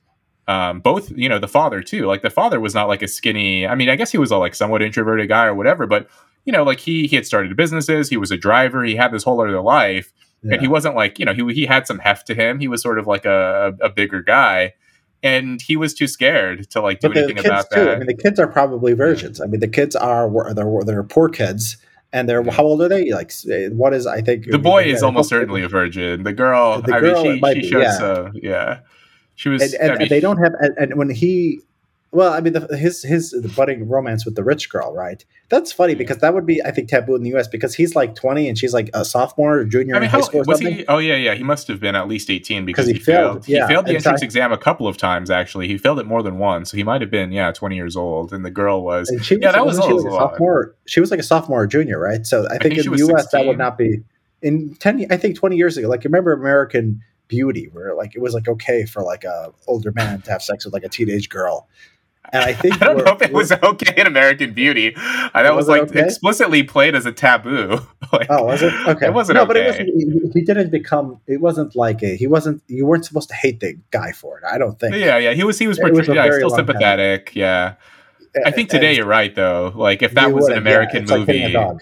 [0.49, 2.07] Um, both, you know, the father too.
[2.07, 3.67] Like the father was not like a skinny.
[3.67, 5.87] I mean, I guess he was a like somewhat introverted guy or whatever.
[5.87, 6.09] But
[6.45, 8.09] you know, like he he had started businesses.
[8.09, 8.83] He was a driver.
[8.85, 10.55] He had this whole other life yeah.
[10.55, 12.59] and he wasn't like you know he he had some heft to him.
[12.59, 14.75] He was sort of like a a bigger guy,
[15.23, 17.85] and he was too scared to like do but the anything kids about too.
[17.85, 17.95] that.
[17.97, 19.41] I mean, the kids are probably virgins.
[19.41, 21.77] I mean, the kids are they're they're poor kids,
[22.13, 23.11] and they're how old are they?
[23.11, 26.23] Like, eh, what is I think the boy yeah, is almost certainly a virgin.
[26.23, 28.31] The girl, The I girl, mean, she she be, showed yeah.
[28.43, 28.81] yeah.
[29.35, 31.61] She was, and, and, I mean, and they don't have and, and when he
[32.13, 35.71] well i mean the, his his the budding romance with the rich girl right that's
[35.73, 38.49] funny because that would be i think taboo in the us because he's like 20
[38.49, 40.87] and she's like a sophomore or junior I in high school or was something he?
[40.87, 41.35] Oh yeah, yeah.
[41.35, 43.49] He must have been at least eighteen because he, he failed, failed.
[43.49, 43.67] yeah.
[43.67, 45.31] He failed the And entrance I- exam a couple of times.
[45.31, 46.71] Actually, he failed it more than once.
[46.71, 48.33] So he might have been, yeah, twenty years old.
[48.33, 51.01] And the girl was, and she was, yeah, that was, she was a sophomore she
[51.01, 53.47] was like a sophomore or junior right so i think, think in the us that
[53.47, 54.01] would not be
[54.43, 58.35] in 10 i think 20 years ago like remember american beauty where like it was
[58.35, 61.69] like okay for like a older man to have sex with like a teenage girl
[62.33, 64.95] and i think I don't know if it was okay in American Beauty.
[64.97, 66.05] Uh, that was, Was like okay?
[66.05, 67.81] explicitly played as a taboo.
[68.13, 69.07] like, Oh, was it okay?
[69.07, 69.85] It wasn't no, but it okay.
[69.85, 69.89] wasn't.
[70.35, 71.21] He, he didn't become.
[71.27, 72.17] It wasn't like a.
[72.17, 72.63] He wasn't.
[72.69, 74.45] You weren't supposed to hate the guy for it.
[74.45, 74.95] I don't think.
[74.97, 75.33] yeah, yeah.
[75.33, 76.67] He was he was, It was yeah, still long time.
[76.67, 77.33] sympathetic.
[77.35, 77.75] Yeah.
[78.47, 79.73] I think today And you're right though.
[79.75, 81.81] Like if that was an yeah, American like movie, dog.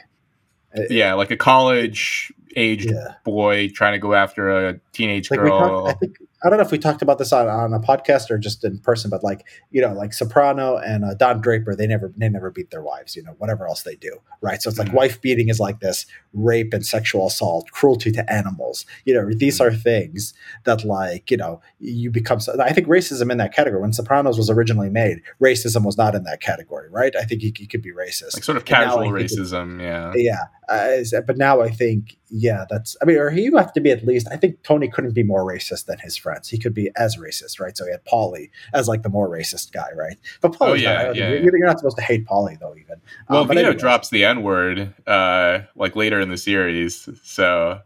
[0.88, 3.14] yeah, like a college aged Yeah.
[3.24, 5.86] boy trying to go after a teenage Like girl.
[5.86, 8.30] talked, I think I don't know if we talked about this on, on a podcast
[8.30, 11.86] or just in person, but like you know, like Soprano and uh, Don Draper, they
[11.86, 13.16] never they never beat their wives.
[13.16, 14.62] You know, whatever else they do, right?
[14.62, 14.94] So it's like Mhm.
[14.94, 18.86] wife beating is like this rape and sexual assault, cruelty to animals.
[19.04, 20.32] You know, these are things
[20.64, 22.38] that like you know you become.
[22.60, 23.80] I think racism in that category.
[23.82, 27.14] When Sopranos was originally made, racism was not in that category, right?
[27.16, 28.34] I think he, he could be racist.
[28.34, 30.12] like sort of casual I think it's- racism, yeah.
[30.14, 33.90] yeah uh, but now i think yeah that's i mean or you have to be
[33.90, 36.90] at least i think tony couldn't be more racist than his friends he could be
[36.96, 40.52] as racist right so he had Paulie as like the more racist guy right but
[40.52, 43.42] Paulie's Oh, yeah, not, yeah, you're, you're not supposed to hate Paulie though even Well,
[43.42, 47.80] Um, Vito anyways, drops the N word uh, like later in the series, so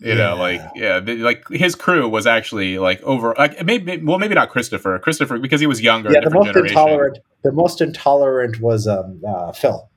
[0.00, 0.46] you know, Yeah.
[0.46, 3.34] like yeah, like his crew was actually like over.
[3.38, 4.98] Like maybe well, maybe not Christopher.
[4.98, 6.76] Christopher because he was younger, yeah the most generation.
[6.76, 9.88] intolerant the most intolerant was um uh, phil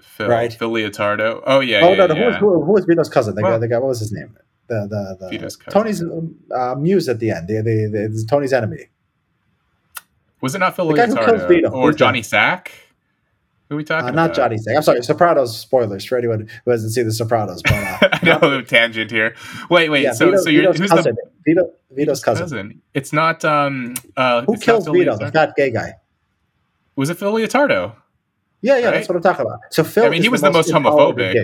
[0.00, 0.52] Phil, right.
[0.52, 1.42] Phil Leotardo.
[1.46, 3.56] Oh yeah, oh yeah, no, no who, was, who, who was Vito's cousin the guy
[3.58, 4.36] the guy what was his name
[4.70, 5.72] the the, the Vito's cousin.
[5.82, 6.02] Tony's
[6.54, 8.86] uh, muse at the end the, the, the Tony's enemy
[10.40, 11.96] Was it not Phil The guy who kills Leotardo or Who's?
[11.96, 12.72] Johnny Sack?
[13.68, 14.26] Who are we talking uh, about?
[14.28, 14.76] not Johnny Sack.
[14.76, 17.62] I'm sorry, Sopranos spoilers for anyone who hasn't seen the Sopranos.
[17.62, 19.36] But uh, I know tangent here.
[19.68, 20.02] Wait, wait.
[20.02, 21.14] yeah, so, Vito, so you're Vito's who's cousin.
[21.14, 22.82] the Vito, Vito's cousin.
[22.94, 23.44] It's not.
[23.44, 23.94] Um.
[24.16, 24.42] Uh.
[24.42, 25.16] Who kills Vito?
[25.16, 25.94] The fat gay guy.
[26.96, 27.94] Was it Phil Leotardo?
[28.62, 28.90] Yeah, yeah, Right?
[28.94, 29.60] that's what I'm talking about.
[29.70, 31.34] So Phil, I mean, he was the most intolerant of homophobic.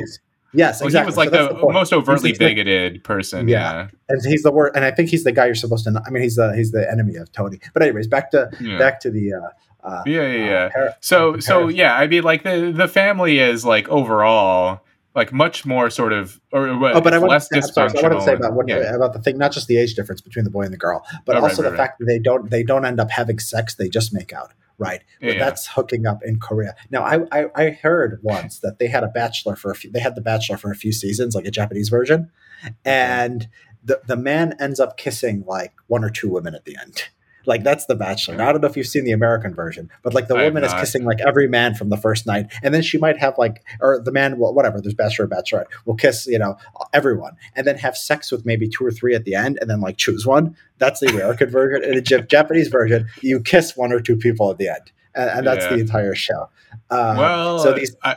[0.56, 1.04] Yes, Well, exactly.
[1.04, 3.46] he was like So that's the, most overtly He's the- bigoted person.
[3.48, 3.58] Yeah.
[3.74, 3.88] Yeah.
[4.08, 4.74] and he's the worst.
[4.76, 5.90] And I think he's the guy you're supposed to.
[5.92, 6.00] Know.
[6.06, 7.60] I mean, he's the he's the enemy of Tony.
[7.74, 8.78] But anyways, back to Yeah.
[8.78, 9.34] back to the.
[9.34, 10.82] Uh, uh, Yeah, yeah, yeah.
[10.88, 14.80] uh, So, so yeah, I mean, like the the family is like overall
[15.14, 17.98] like much more sort of or, or Oh, but I less to, I'm sorry, so
[17.98, 18.94] I wanted to say about what, yeah.
[18.94, 21.36] about the thing, not just the age difference between the boy and the girl, but
[21.36, 21.76] Oh, right, also right, the right.
[21.86, 24.52] fact that they don't they don't end up having sex; they just make out.
[24.78, 25.38] Right, But yeah.
[25.38, 26.74] that's hooking up in Korea.
[26.90, 29.90] Now, I, I I heard once that they had a bachelor for a few.
[29.90, 32.30] They had the bachelor for a few seasons, like a Japanese version,
[32.84, 33.48] and
[33.82, 37.04] the the man ends up kissing like one or two women at the end.
[37.46, 38.36] Like that's the Bachelor.
[38.36, 40.64] Now, I don't know if you've seen the American version, but like the I woman
[40.64, 43.62] is kissing like every man from the first night, and then she might have like,
[43.80, 44.80] or the man, well, whatever.
[44.80, 46.56] There's Bachelor or Bachelorette will kiss, you know,
[46.92, 49.80] everyone, and then have sex with maybe two or three at the end, and then
[49.80, 50.56] like choose one.
[50.78, 51.84] That's the American version.
[51.88, 55.46] In the Japanese version, you kiss one or two people at the end, and, and
[55.46, 55.74] that's Yeah.
[55.74, 56.48] the entire show.
[56.90, 58.16] Uh, well, so these I,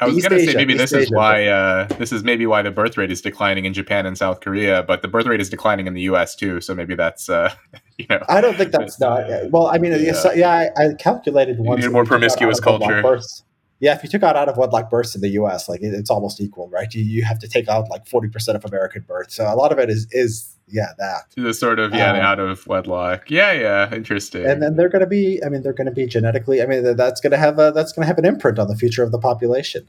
[0.00, 2.62] I was going to say maybe East this is why uh, this is maybe why
[2.62, 5.50] the birth rate is declining in Japan and South Korea, but the birth rate is
[5.50, 6.36] declining in the U.S.
[6.36, 6.60] too.
[6.60, 7.52] So maybe that's uh,
[7.98, 9.24] you know I don't think that's not.
[9.50, 11.68] Well, I mean, yeah, so, yeah I, I calculated once.
[11.68, 13.02] more you took out promiscuous culture.
[13.02, 13.42] Births,
[13.80, 16.10] yeah, if you took out out of wedlock births in the U.S., like it, it's
[16.10, 16.92] almost equal, right?
[16.94, 19.72] You, you have to take out like forty percent of American births, so a lot
[19.72, 21.22] of it is is yeah that.
[21.36, 23.30] the sort of yeah Um, out of wedlock.
[23.30, 24.46] Yeah, yeah, interesting.
[24.46, 25.40] And then they're going to be.
[25.44, 26.62] I mean, they're going to be genetically.
[26.62, 28.76] I mean, that's going to have a that's going to have an imprint on the
[28.76, 29.88] future of the population.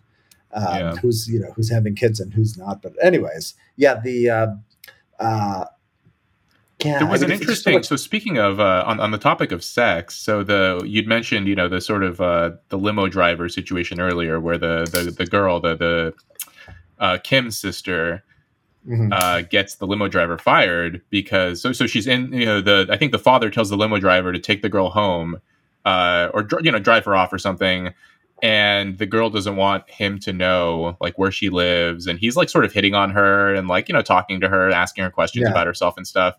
[0.54, 0.96] Um, Yeah.
[0.96, 2.82] Who's you know who's having kids and who's not.
[2.82, 4.30] But anyways, yeah, the.
[4.30, 4.48] Uh,
[5.20, 5.66] uh,
[6.84, 9.12] yeah, there was I mean, an so interesting much- so speaking of uh, on, on
[9.12, 12.78] the topic of sex so the you'd mentioned you know the sort of uh, the
[12.78, 16.14] limo driver situation earlier where the the, the girl the the
[17.00, 18.24] uh, kim's sister
[18.90, 19.14] Mhm.
[19.14, 22.98] uh, gets the limo driver fired because so so she's in you know the I
[22.98, 25.40] think the father tells the limo driver to take the girl home
[25.86, 27.94] uh, or you know drive her off or something.
[28.42, 32.08] And the girl doesn't want him to know like where she lives.
[32.08, 34.72] And he's like sort of hitting on her and like you know talking to her
[34.72, 35.52] asking her questions yeah.
[35.52, 36.36] about herself and stuff.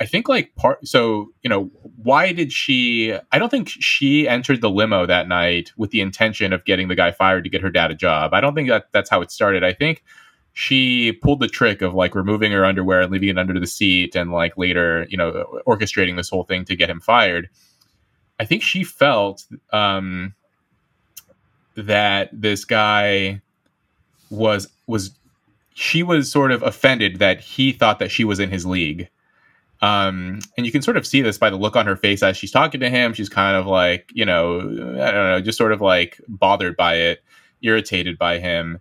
[0.00, 1.64] I think like part so you know
[2.02, 6.54] why did she i don't think she entered the limo that night with the intention
[6.54, 8.32] of getting the guy fired to get her dad a job.
[8.32, 9.62] I don't think that that's how it started.
[9.62, 10.02] I think
[10.52, 14.14] she pulled the trick of like removing her underwear and leaving it under the seat
[14.14, 17.48] and like later you know orchestrating this whole thing to get him fired
[18.38, 20.34] i think she felt um
[21.76, 23.40] that this guy
[24.30, 25.12] was was
[25.74, 29.08] she was sort of offended that he thought that she was in his league.
[29.82, 32.36] Um, and you can sort of see this by the look on her face as
[32.36, 33.14] she's talking to him.
[33.14, 36.96] She's kind of like, you know, I don't know, just sort of like bothered by
[36.96, 37.22] it,
[37.62, 38.78] irritated by him.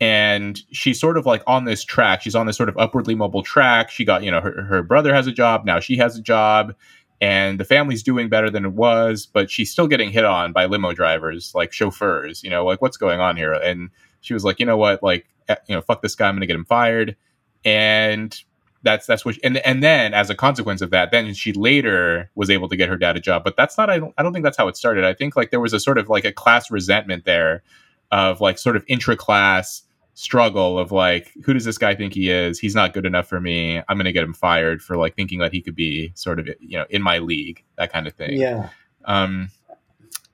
[0.00, 2.22] And she's sort of like on this track.
[2.22, 3.90] She's on this sort of upwardly mobile track.
[3.90, 5.64] She got, you know, her, her brother has a job.
[5.64, 6.74] Now she has a job
[7.20, 10.66] and the family's doing better than it was, but she's still getting hit on by
[10.66, 13.52] limo drivers, like chauffeurs, you know, like what's going on here?
[13.52, 16.34] And she was like, you know what, like, eh, you know, fuck this guy, I'm
[16.34, 17.16] gonna get him fired.
[17.64, 18.38] And
[18.82, 22.30] that's that's what she, and and then as a consequence of that, then she later
[22.34, 23.42] was able to get her dad a job.
[23.42, 25.04] But that's not I don't I don't think that's how it started.
[25.04, 27.62] I think like there was a sort of like a class resentment there
[28.10, 29.82] of like sort of intra class
[30.14, 32.58] struggle of like who does this guy think he is?
[32.58, 33.82] He's not good enough for me.
[33.88, 36.78] I'm gonna get him fired for like thinking that he could be sort of you
[36.78, 38.38] know in my league that kind of thing.
[38.38, 38.70] Yeah.
[39.04, 39.50] Um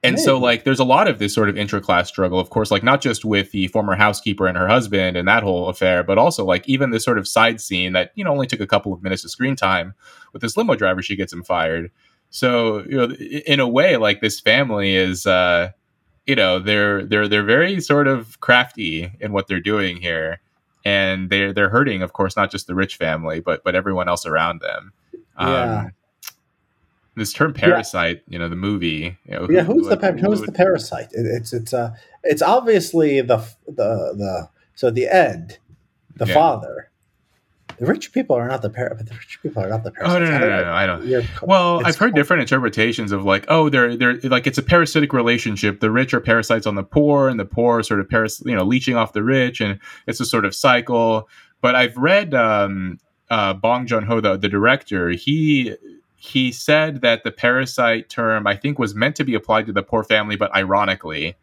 [0.02, 2.83] and so like there's a lot of this sort of intra-class struggle of course like
[2.83, 6.44] not just with the former housekeeper and her husband and that whole affair but also
[6.44, 9.02] like even this sort of side scene that you know only took a couple of
[9.02, 9.94] minutes of screen time
[10.33, 11.90] with this limo driver she gets him fired.
[12.30, 15.70] So you know in a way like this family is uh
[16.30, 20.40] you know they're they're they're very sort of crafty in what they're doing here
[20.84, 24.24] and they're they're hurting of course not just the rich family but but everyone else
[24.24, 24.92] around them
[25.40, 25.80] yeah.
[25.80, 25.92] Um,
[27.16, 28.32] this term parasite yeah.
[28.32, 30.48] you know the movie you know, who, yeah who's the who's would...
[30.48, 31.90] the parasite it, it's it's uh
[32.22, 35.58] it's obviously the the the so the end
[36.14, 36.34] the yeah.
[36.34, 36.89] father
[37.80, 40.16] the rich people are not the par- but the rich people are not the parasites.
[40.16, 41.42] Oh no, no, no, no, I don't.
[41.42, 45.80] well, I've heard different interpretations of like, oh, they're they're like it's a parasitic relationship.
[45.80, 48.54] The rich are parasites on the poor, and the poor are sort of paras, you
[48.54, 51.26] know, leeching off the rich, and it's a sort of cycle.
[51.62, 52.98] But I've read um,
[53.30, 55.08] uh, Bong Joon Ho, the, the director.
[55.08, 55.74] He
[56.16, 59.82] he said that the parasite term I think was meant to be applied to the
[59.82, 61.34] poor family, but ironically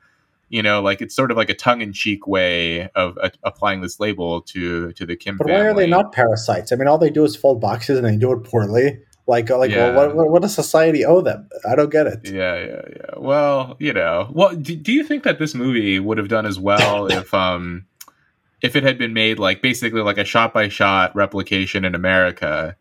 [0.50, 4.42] you know like it's sort of like a tongue-in-cheek way of uh, applying this label
[4.42, 5.62] to to the kim but family.
[5.62, 6.72] why are they not parasites?
[6.72, 9.00] I mean all they do is fold boxes and they do it poorly.
[9.30, 9.94] Like like yeah.
[9.94, 11.50] well, what, what, does society owe them?
[11.70, 12.30] I don't get it.
[12.30, 13.12] Yeah yeah yeah.
[13.18, 16.60] Well you know well do, do you think that this movie would have done as
[16.60, 17.86] well if um
[18.62, 22.76] if it had been made like basically like a shot by shot replication in america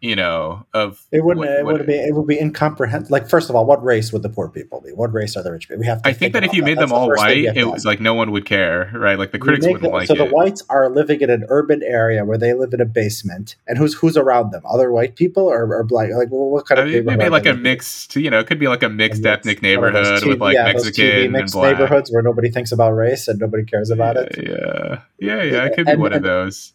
[0.00, 3.10] you know, of it wouldn't what, it would be it would be incomprehensible.
[3.10, 4.92] Like first of all, what race would the poor people be?
[4.92, 5.80] What race are the rich people?
[5.80, 6.02] We have.
[6.04, 6.66] I think that if you that.
[6.66, 9.18] made That's them all white, it was like no one would care, right?
[9.18, 10.18] Like the critics wouldn't them, like so it.
[10.18, 13.56] So the whites are living in an urban area where they live in a basement,
[13.66, 14.62] and who's who's around them?
[14.68, 16.10] Other white people or, or black?
[16.10, 16.86] Like well, what kind of?
[16.88, 19.30] I mean, maybe like a mixed, you know, it could be like a mixed a
[19.30, 23.38] ethnic neighborhood with like yeah, Mexican and black neighborhoods where nobody thinks about race and
[23.38, 24.48] nobody cares about yeah, it.
[24.48, 25.64] Yeah, yeah, yeah.
[25.64, 26.74] It could be and, one and, of those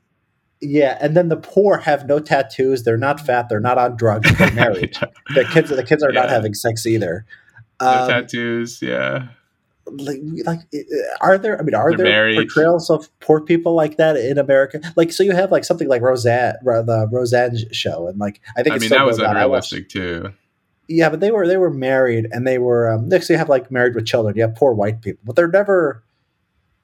[0.62, 2.84] yeah, and then the poor have no tattoos.
[2.84, 3.50] They're not fat.
[3.50, 4.32] They're not on drugs.
[4.38, 4.96] They're married.
[5.34, 6.22] the kids, the kids are yeah.
[6.22, 7.26] not having sex either.
[7.82, 8.82] No um, tattoos.
[8.82, 9.30] Yeah.
[9.88, 10.60] Like, like,
[11.20, 11.60] are there?
[11.60, 12.36] I mean, are They're there married.
[12.36, 14.80] portrayals of poor people like that in America?
[14.96, 18.76] Like, so you have like something like Roseanne, the Roseanne show, and like I think
[18.76, 20.32] I mean that was unrealistic too.
[20.88, 23.30] Yeah, but they were they were married, and they were um, next.
[23.30, 24.36] You have like married with children.
[24.36, 26.04] You have poor white people, but they're never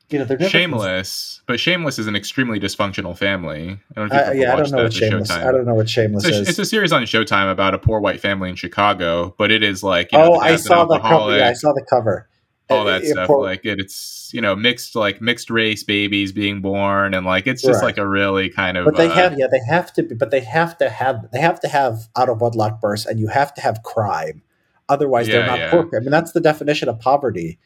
[0.10, 3.78] you know, they're Shameless, but Shameless is an extremely dysfunctional family.
[3.96, 5.30] I don't uh, yeah, I don't know what Shameless.
[5.30, 6.50] I don't know what Shameless it's a, is.
[6.50, 9.84] It's a series on Showtime about a poor white family in Chicago, but it is
[9.84, 11.38] like you know, oh, I saw the cover.
[11.38, 12.30] Yeah, I saw the cover.
[12.70, 16.62] All that it, stuff, like it, it's you know mixed like mixed race babies being
[16.62, 17.88] born, and like it's just right.
[17.88, 18.86] like a really kind of.
[18.86, 21.39] But they uh, have, yeah, they have to be, but they have to have, they
[21.39, 24.41] have to have out of wedlock births, and you have to have crime,
[24.89, 25.72] otherwise yeah, they're not yeah.
[25.72, 25.89] poor.
[25.96, 27.58] I mean, that's the definition of poverty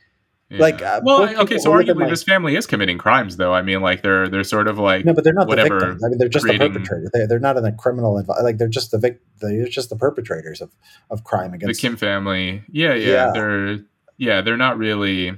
[0.51, 0.59] yeah.
[0.59, 3.53] Like, uh, well, okay, so arguably like, this family is committing crimes, though.
[3.53, 6.03] I mean, like they're they're sort of like no, but they're not whatever, the victims.
[6.03, 6.73] I mean, they're just creating...
[6.73, 7.09] the perpetrator.
[7.13, 9.95] They're, they're not in a criminal inv- like they're just the vic- they're just the
[9.95, 10.75] perpetrators of
[11.09, 12.63] of crime against the Kim family.
[12.69, 13.31] Yeah, yeah, yeah.
[13.33, 13.79] they're
[14.17, 15.37] yeah, they're not really.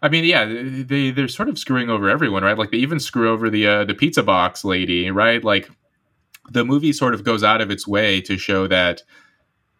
[0.00, 2.56] I mean, yeah, they they're sort of screwing over everyone, right?
[2.56, 5.44] Like they even screw over the uh, the pizza box lady, right?
[5.44, 5.68] Like
[6.50, 9.02] the movie sort of goes out of its way to show that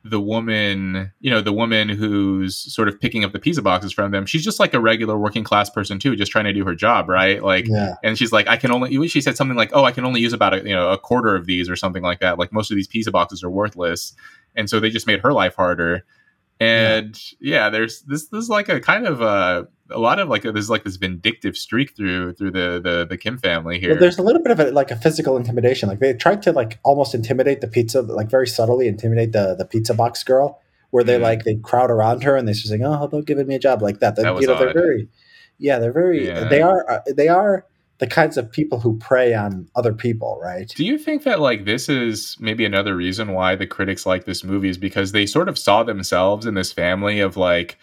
[0.02, 4.12] the woman, you know, the woman who's sort of picking up the pizza boxes from
[4.12, 6.74] them, she's just like a regular working class person too, just trying to do her
[6.74, 7.42] job, right?
[7.42, 7.96] Like, yeah.
[8.02, 9.08] and she's like, I can only.
[9.08, 11.36] She said something like, "Oh, I can only use about a you know a quarter
[11.36, 12.38] of these or something like that.
[12.38, 14.14] Like most of these pizza boxes are worthless,
[14.56, 16.04] and so they just made her life harder."
[16.60, 17.64] And yeah.
[17.64, 20.68] yeah, there's this this is like a kind of a a lot of like there's
[20.68, 23.90] like this vindictive streak through through the the, the Kim family here.
[23.90, 25.88] Well, there's a little bit of a, like a physical intimidation.
[25.88, 29.64] Like they tried to like almost intimidate the pizza, like very subtly intimidate the the
[29.64, 31.22] pizza box girl, where they mm.
[31.22, 34.00] like they crowd around her and they're saying, "Oh, they're giving me a job like
[34.00, 34.60] that." that you know, odd.
[34.60, 35.08] they're very,
[35.58, 36.44] yeah, they're very, yeah.
[36.44, 37.64] they are, uh, they are
[38.00, 40.72] the kinds of people who prey on other people, right?
[40.74, 44.42] Do you think that like this is maybe another reason why the critics like this
[44.42, 47.78] movie is because they sort of saw themselves in this family of like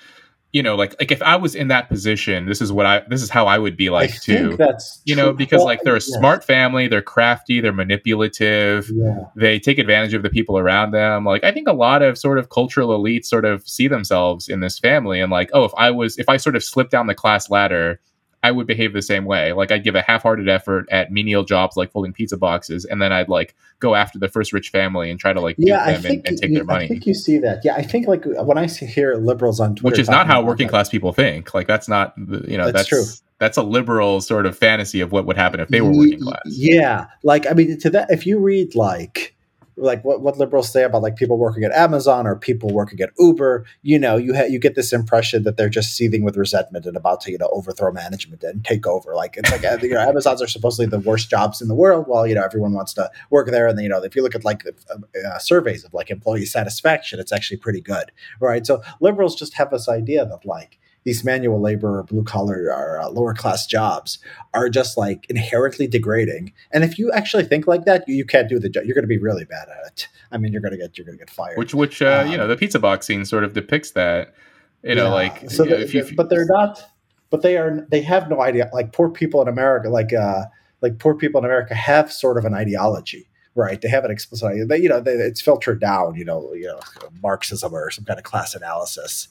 [0.54, 3.22] you know like like if i was in that position this is what i this
[3.22, 5.98] is how i would be like I too that's you know because like they're a
[5.98, 6.06] yes.
[6.06, 9.26] smart family they're crafty they're manipulative yeah.
[9.36, 12.40] they take advantage of the people around them like i think a lot of sort
[12.40, 15.92] of cultural elites sort of see themselves in this family and like oh if i
[15.92, 18.00] was if i sort of slipped down the class ladder
[18.44, 19.52] I would behave the same way.
[19.54, 23.12] Like I'd give a half-hearted effort at menial jobs like folding pizza boxes, and then
[23.12, 26.20] I'd like go after the first rich family and try to like yeah, them think,
[26.20, 26.86] and, and, take their money.
[26.86, 27.62] I think you see that.
[27.64, 30.68] Yeah, I think like when I hear liberals on Twitter, which is not how working
[30.68, 31.54] that, class people think.
[31.54, 33.04] Like that's not you know that's, that's true.
[33.40, 36.42] That's a liberal sort of fantasy of what would happen if they were working class.
[36.46, 39.36] Yeah, like I mean, to that if you read like
[39.78, 43.12] like what, what liberals say about like people working at Amazon or people working at
[43.18, 46.86] Uber, you know, you ha- you get this impression that they're just seething with resentment
[46.86, 49.16] and about to you know overthrow management and take over.
[49.16, 52.08] Like it's like uh, you know, Amazons are supposedly the worst jobs in the world,
[52.08, 53.68] while you know everyone wants to work there.
[53.68, 56.46] And then, you know, if you look at like uh, uh, surveys of like employee
[56.46, 58.66] satisfaction, it's actually pretty good, right?
[58.66, 63.00] So liberals just have this idea that like these manual labor or blue collar or
[63.00, 64.20] uh, lower class jobs
[64.54, 66.52] are just like inherently degrading.
[66.74, 68.84] And if you actually think like that, you, you can't do the job.
[68.84, 70.10] You're going to be really bad at it.
[70.34, 71.58] I mean, you're going to get you're going to get fired.
[71.58, 74.36] Which which uh, um, you know the pizza box scene sort of depicts that.
[74.84, 75.14] You know, yeah.
[75.14, 75.64] like so.
[75.64, 76.84] If you, but they're not.
[77.30, 77.88] But they are.
[77.90, 78.70] They have no idea.
[78.74, 80.44] Like poor people in America, like uh,
[80.82, 84.68] like poor people in America have sort of an ideology right they have an explicit
[84.68, 86.80] they, you know they, it's filtered down you know you know
[87.24, 89.30] marxism or some kind of class analysis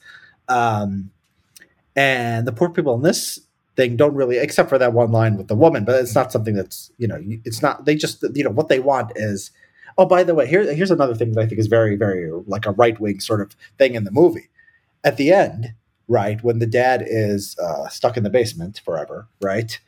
[0.48, 1.10] um,
[1.96, 3.40] and the poor people in this
[3.74, 6.54] thing don't really, except for that one line with the woman, but it's not something
[6.54, 9.50] that's, you know, it's not, they just, you know, what they want is,
[9.98, 12.66] oh, by the way, here, here's another thing that I think is very, very like
[12.66, 14.48] a right wing sort of thing in the movie.
[15.02, 15.72] At the end,
[16.09, 19.78] right, when the dad is uh, stuck in the basement forever, right,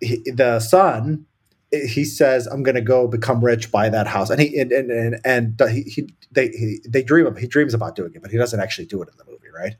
[0.00, 1.26] he, the son
[1.72, 4.90] he says, "I'm going to go become rich, buy that house," and he and and
[4.90, 8.30] and, and he, he they he, they dream of he dreams about doing it, but
[8.30, 9.76] he doesn't actually do it in the movie, right?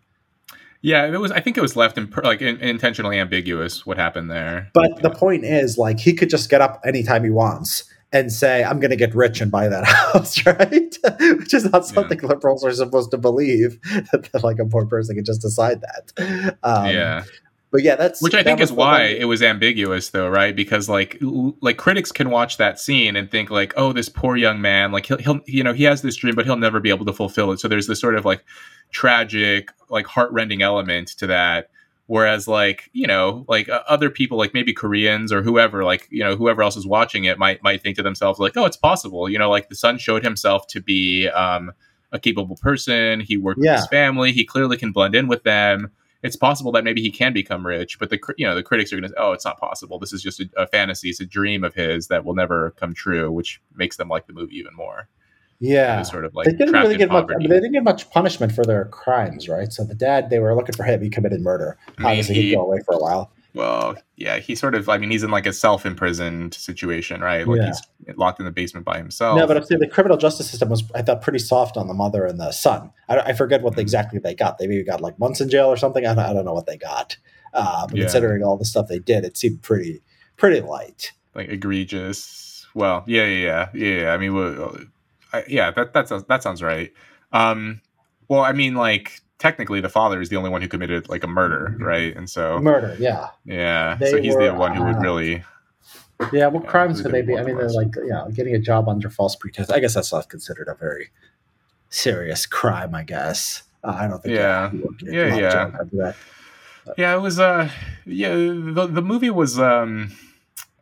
[0.82, 1.30] Yeah, it was.
[1.30, 4.68] I think it was left in like in, intentionally ambiguous what happened there.
[4.74, 8.64] But the point is, like, he could just get up anytime he wants and say,
[8.64, 10.98] "I'm going to get rich and buy that house," right?
[11.38, 12.28] Which is not something yeah.
[12.28, 13.80] liberals are supposed to believe
[14.12, 16.56] that, that, like a poor person could just decide that.
[16.64, 17.24] Um, yeah.
[17.72, 20.54] But yeah, that's which I think is why it was ambiguous, though, right?
[20.54, 21.16] Because like
[21.62, 25.06] like critics can watch that scene and think like, oh, this poor young man, like
[25.06, 27.50] he'll he'll you know he has this dream, but he'll never be able to fulfill
[27.50, 27.60] it.
[27.60, 28.44] So there's this sort of like
[28.90, 31.70] tragic, like heartrending element to that.
[32.08, 36.22] Whereas like you know like uh, other people like maybe Koreans or whoever like you
[36.22, 39.30] know whoever else is watching it might might think to themselves like, oh, it's possible.
[39.30, 41.72] You know, like the son showed himself to be um,
[42.12, 43.20] a capable person.
[43.20, 43.72] He worked yeah.
[43.72, 44.32] with his family.
[44.32, 45.90] He clearly can blend in with them
[46.22, 48.96] it's possible that maybe he can become rich, but the you know the critics are
[48.96, 49.98] going to say, oh, it's not possible.
[49.98, 51.10] This is just a, a, fantasy.
[51.10, 54.32] It's a dream of his that will never come true, which makes them like the
[54.32, 55.08] movie even more.
[55.58, 57.28] Yeah, sort of like they didn't really get much.
[57.32, 59.72] I mean, they didn't get much punishment for their crimes, right?
[59.72, 61.02] So the dad, they were looking for him.
[61.02, 61.76] He committed murder.
[61.98, 63.32] Obviously, he, he'd go away for a while.
[63.54, 64.88] Well, yeah, he sort of.
[64.88, 67.46] I mean, he's in like a self-imprisoned situation, right?
[67.46, 67.66] Like yeah.
[68.06, 69.36] he's locked in the basement by himself.
[69.36, 71.94] No, but I'm saying the criminal justice system was, I thought, pretty soft on the
[71.94, 72.90] mother and the son.
[73.10, 73.80] I, I forget what mm-hmm.
[73.80, 74.56] exactly they got.
[74.56, 76.06] They maybe got like months in jail or something.
[76.06, 77.16] I don't, I don't know what they got.
[77.52, 78.04] Uh, but yeah.
[78.04, 80.02] considering all the stuff they did, it seemed pretty,
[80.38, 81.12] pretty light.
[81.34, 82.66] Like egregious.
[82.74, 84.14] Well, yeah, yeah, yeah, yeah.
[84.14, 84.78] I mean, well,
[85.34, 86.90] I, yeah, that that sounds that sounds right.
[87.32, 87.82] Um,
[88.28, 91.26] well, I mean, like technically the father is the only one who committed like a
[91.26, 91.82] murder, mm-hmm.
[91.82, 92.16] right?
[92.16, 93.96] And so murder, yeah, yeah.
[93.96, 95.42] They so he's were, the one who would uh, really.
[96.32, 97.36] Yeah, what crimes could they be?
[97.36, 99.68] I mean, they're like, you know, getting a job under false pretense.
[99.70, 101.10] I guess that's not considered a very
[101.88, 102.94] serious crime.
[102.94, 104.36] I guess uh, I don't think.
[104.36, 104.70] Yeah,
[105.02, 106.12] yeah, yeah.
[106.96, 107.40] Yeah, it was.
[107.40, 107.68] Uh,
[108.06, 109.58] yeah, the the movie was.
[109.58, 110.12] Um,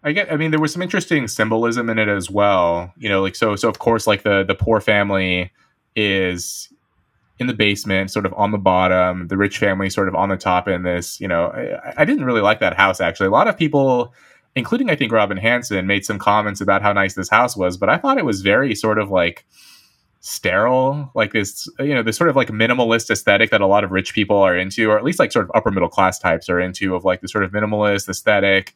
[0.05, 0.31] I get.
[0.31, 2.93] I mean, there was some interesting symbolism in it as well.
[2.99, 3.57] You know, like so.
[3.57, 5.51] So of course, like the the poor family
[5.97, 6.71] is
[7.41, 10.37] in the basement, sort of on the bottom, the rich family sort of on the
[10.37, 11.19] top in this.
[11.21, 13.29] You know, I, I didn't really like that house actually.
[13.29, 14.15] A lot of people,
[14.55, 17.89] including I think Robin Hanson, made some comments about how nice this house was, but
[17.89, 19.47] I thought it was very sort of like
[20.21, 23.91] sterile, like this, you know, this sort of like minimalist aesthetic that a lot of
[23.91, 26.61] rich people are into, or at least like sort of upper middle class types are
[26.61, 28.75] into, of like the sort of minimalist aesthetic.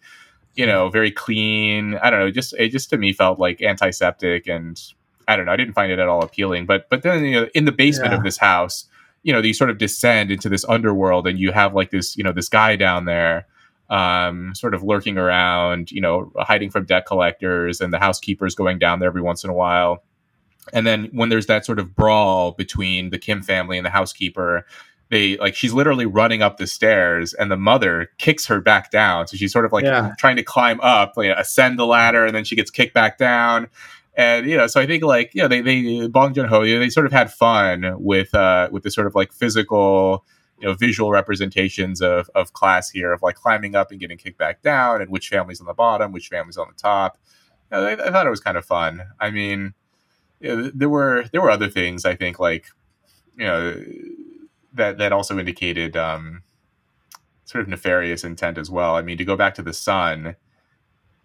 [0.55, 1.97] You know, very clean.
[1.97, 2.31] I don't know.
[2.31, 4.81] Just it just to me felt like antiseptic and
[5.29, 5.53] I don't know.
[5.53, 6.67] I didn't find it at all appealing.
[6.67, 8.19] But but then you know, in the basement yeah.
[8.19, 8.87] of this house,
[9.23, 12.25] you know, you sort of descend into this underworld, and you have like this, you
[12.25, 13.47] know, this guy down there,
[13.91, 18.79] um, sort of lurking around, you know, hiding from debt collectors, and the housekeepers going
[18.79, 20.03] down there every once in a while.
[20.73, 24.65] And then when there's that sort of brawl between the Kim family and the housekeeper,
[25.11, 29.27] they like she's literally running up the stairs and the mother kicks her back down
[29.27, 30.13] so she's sort of like yeah.
[30.19, 33.69] trying to climb up like ascend the ladder and then she gets kicked back down
[34.17, 37.07] and you know so i think like you know they they bong joon-ho they sort
[37.07, 40.25] of had fun with uh with the sort of like physical
[40.61, 44.39] you know visual representations of of class here of like climbing up and getting kicked
[44.39, 47.19] back down and which family's on the bottom which family's on the top
[47.71, 49.75] you know, I, I, thought it was kind of fun i mean
[50.41, 52.67] you know, there were there were other things i think like
[53.37, 53.83] you know
[54.75, 56.43] that that also indicated um,
[57.45, 58.97] sort of nefarious intent as well.
[58.97, 60.37] I mean, to go back to the son,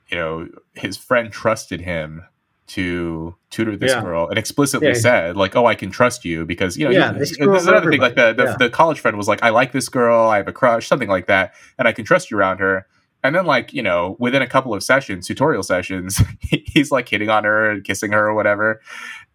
[0.09, 2.23] you know, his friend trusted him
[2.69, 4.01] to tutor this yeah.
[4.01, 4.93] girl and explicitly yeah.
[4.93, 7.99] said like oh i can trust you because you know yeah, this is another thing
[7.99, 8.55] like the, the, yeah.
[8.59, 11.25] the, college friend was like i like this girl i have a crush something like
[11.25, 12.85] that and i can trust you around her
[13.23, 17.29] and then like you know within a couple of sessions tutorial sessions he's like hitting
[17.29, 18.79] on her and kissing her or whatever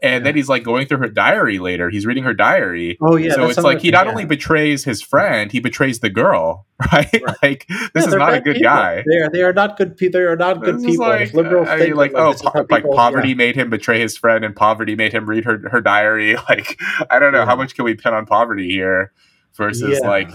[0.02, 0.18] and yeah.
[0.20, 1.90] then he's like going through her diary later.
[1.90, 2.98] He's reading her diary.
[3.00, 4.12] Oh yeah so it's like he not yeah.
[4.12, 7.36] only betrays his friend he betrays the girl right, right.
[7.42, 8.70] like this yeah, is not a good people.
[8.70, 9.04] guy.
[9.08, 11.06] They are they are not good people they are not good this people.
[11.06, 14.54] Like, liberals I mean, like oh po- like poverty made him betray his friend and
[14.54, 16.36] poverty made him read her her diary.
[16.48, 16.78] Like
[17.10, 19.12] i don't know how much can we pin on poverty here
[19.54, 20.30] versus like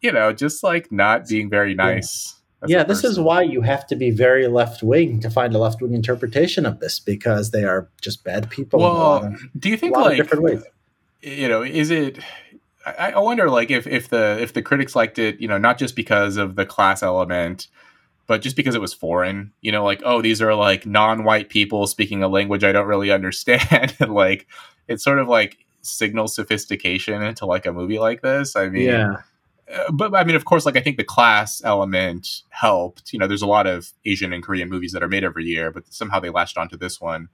[0.00, 3.96] you know just like not being very nice yeah, this is why you have to
[3.96, 7.88] be very left wing to find a left wing interpretation of this because they are
[8.00, 8.80] just bad people.
[8.80, 10.62] Well, of, do you think like different ways?
[11.22, 12.18] You know, is it?
[12.84, 15.78] I, I wonder, like, if if the if the critics liked it, you know, not
[15.78, 17.68] just because of the class element,
[18.26, 19.52] but just because it was foreign.
[19.60, 23.10] You know, like, oh, these are like non-white people speaking a language I don't really
[23.12, 23.96] understand.
[23.98, 24.46] and like,
[24.88, 28.54] it's sort of like signals sophistication into like a movie like this.
[28.54, 29.16] I mean, yeah
[29.70, 33.12] Uh, but I mean, of course, like I think the class element helped.
[33.12, 35.70] You know, there's a lot of Asian and Korean movies that are made every year,
[35.70, 37.28] but somehow they latched onto this one.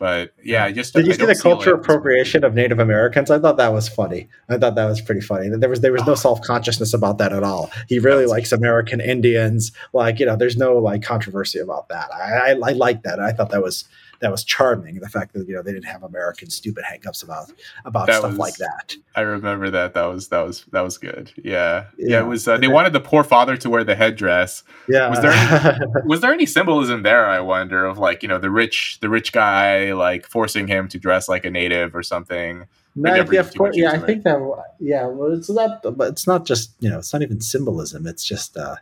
[0.00, 3.30] But yeah, just did you see the culture appropriation of Native Americans?
[3.30, 4.28] I thought that was funny.
[4.48, 5.50] I thought that was pretty funny.
[5.50, 6.14] There was there was no oh.
[6.14, 7.70] self consciousness about that at all.
[7.86, 9.72] He really That's likes American Indians.
[9.92, 12.10] Like you know, there's no like controversy about that.
[12.14, 13.20] I I, I like that.
[13.20, 13.84] I thought that was
[14.20, 15.00] that was charming.
[15.00, 17.52] The fact that you know they didn't have American stupid hangups about
[17.84, 18.94] about that stuff was, like that.
[19.16, 19.94] I remember that.
[19.94, 21.32] That was that was that was good.
[21.36, 22.08] Yeah, yeah.
[22.08, 22.46] yeah it was.
[22.46, 24.62] Uh, they wanted the poor father to wear the headdress.
[24.88, 25.08] Yeah.
[25.08, 27.26] Was there any, was there any symbolism there?
[27.26, 30.98] I wonder of like you know the rich the rich guy like forcing him to
[30.98, 32.66] dress like a native or something.
[32.96, 34.64] No, yeah, of course, yeah, I think that.
[34.80, 38.06] Yeah, well, it's not, but it's not just you know, it's not even symbolism.
[38.06, 38.76] It's just uh,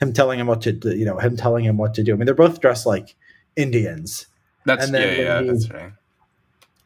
[0.00, 2.14] him telling him what to, do, you know, him telling him what to do.
[2.14, 3.14] I mean, they're both dressed like
[3.56, 4.26] Indians,
[4.64, 5.92] that's and then yeah, yeah, he, that's right.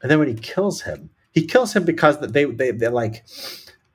[0.02, 3.24] And then when he kills him, he kills him because they they they're like,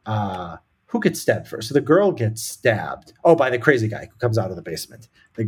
[0.05, 0.57] uh,
[0.87, 1.69] who gets stabbed first?
[1.69, 3.13] So the girl gets stabbed.
[3.23, 5.07] Oh, by the crazy guy who comes out of the basement.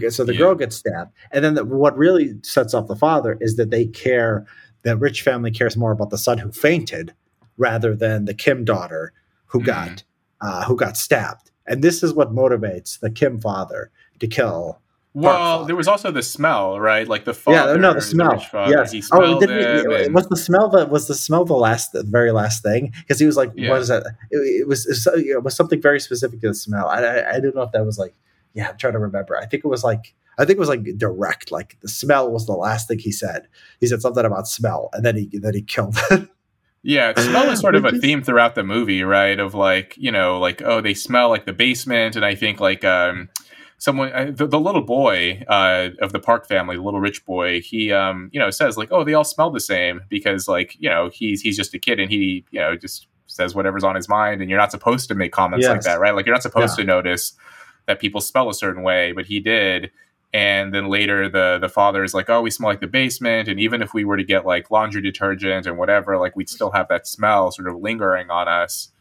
[0.10, 0.40] So the yeah.
[0.40, 3.86] girl gets stabbed, and then the, what really sets off the father is that they
[3.86, 4.46] care.
[4.84, 7.14] The rich family cares more about the son who fainted
[7.58, 9.14] rather than the Kim daughter
[9.46, 9.66] who mm.
[9.66, 10.04] got
[10.42, 11.52] uh, who got stabbed.
[11.66, 14.80] And this is what motivates the Kim father to kill
[15.14, 17.08] well, there was also the smell, right?
[17.08, 18.38] Like the father, yeah, no, the smell.
[18.38, 18.92] The yes.
[18.92, 20.16] He oh, did it, and...
[20.16, 22.94] was the smell the was the smell the last, the very last thing?
[23.00, 23.70] Because he was like, yeah.
[23.70, 26.88] "What is that?" It, it was it was something very specific to the smell.
[26.88, 28.16] I, I I don't know if that was like,
[28.54, 29.38] yeah, I'm trying to remember.
[29.38, 31.52] I think it was like I think it was like direct.
[31.52, 33.48] Like the smell was the last thing he said.
[33.80, 35.98] He said something about smell, and then he then he killed.
[36.86, 39.40] Yeah, smell is sort of a theme throughout the movie, right?
[39.40, 42.84] Of like, you know, like oh, they smell like the basement, and I think like
[42.84, 43.30] um,
[43.84, 47.60] someone uh, the, the, little boy uh, of the park family the little rich boy
[47.60, 50.90] he um, you know says like oh they all smell the same because like you
[50.90, 54.08] know he's he's just a kid and he you know just says whatever's on his
[54.08, 55.70] mind and you're not supposed to make comments yes.
[55.70, 56.86] like that right like you're not supposed yeah.
[56.86, 57.34] to notice
[57.86, 59.92] that people smell a certain way but he did
[60.34, 63.60] and then later the the father is like oh we smell like the basement and
[63.60, 66.88] even if we were to get like laundry detergent and whatever like we'd still have
[66.88, 68.94] that smell sort of lingering on us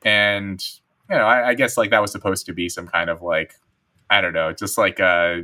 [0.00, 0.64] and
[1.10, 3.56] you know I, I guess like that was supposed to be some kind of like
[4.10, 5.42] I don't know, it's just like uh,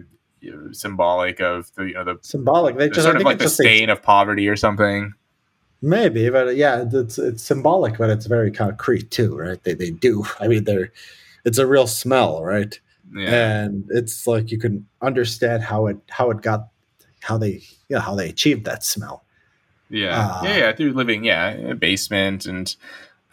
[0.73, 2.77] symbolic of the you know the symbolic.
[2.77, 5.15] They just sort of like the stain of poverty or something.
[5.83, 9.63] Maybe, but yeah, it's it's symbolic, but it's very concrete too, right?
[9.63, 10.25] They they do.
[10.41, 10.93] I mean, they're
[11.45, 12.79] it's a real smell, right?
[13.15, 13.65] Yeah.
[13.65, 16.69] And it's like you can understand how it how it got
[17.23, 19.25] how they yeah how they achieved that smell.
[19.89, 20.73] Yeah, uh, yeah, yeah.
[20.73, 22.75] Through living, yeah, a basement and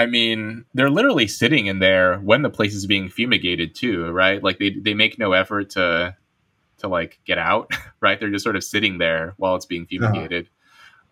[0.04, 4.44] I mean, they're literally sitting in there when the place is being fumigated too, right?
[4.44, 6.16] Like they they make no effort to
[6.80, 8.20] to like get out, right?
[8.20, 10.12] They're just sort of sitting there while it's being uh-huh.
[10.12, 10.50] fumigated.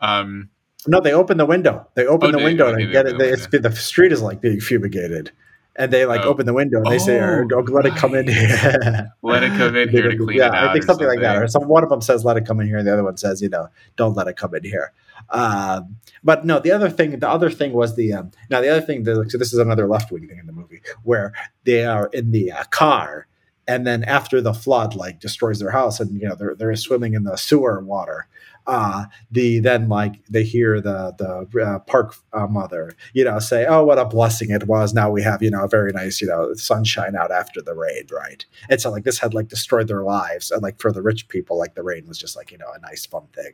[0.01, 0.13] Uh-huh.
[0.21, 0.49] Um,
[0.87, 1.87] No, they open the window.
[1.95, 3.11] They open Oh, the they- window okay, and they get it.
[3.17, 5.31] the They, it's the street is like being fumigated,
[5.75, 6.29] and they like Oh.
[6.29, 9.51] open the window and they say, Oh, "Don't let it come in here." Let it
[9.57, 11.37] come in here to clean yeah, it out I think or something, like that.
[11.37, 13.15] Or some one of them says, "Let it come in here," and the other one
[13.17, 14.91] says, "You know, don't let it come in here."
[15.30, 18.82] Um, but no, the other thing, the other thing was the um, now the other
[18.82, 19.03] thing.
[19.03, 22.32] The, so this is another left wing thing in the movie where they are in
[22.32, 23.28] the uh, car,
[23.67, 27.13] and then after the flood like destroys their house, and you know they're they're swimming
[27.13, 28.28] in the sewer water.
[28.67, 33.65] Uh, the then like they hear the the uh, park uh, mother, you know, say,
[33.65, 34.93] "Oh, what a blessing it was!
[34.93, 38.03] Now we have you know a very nice you know sunshine out after the rain,
[38.11, 41.28] right?" And so like this had like destroyed their lives, and like for the rich
[41.28, 43.53] people, like the rain was just like you know a nice fun thing.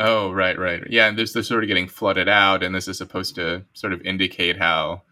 [0.00, 0.82] Oh, right, right.
[0.88, 3.92] Yeah, and this they're sort of getting flooded out, and this is supposed to sort
[3.92, 5.02] of indicate how,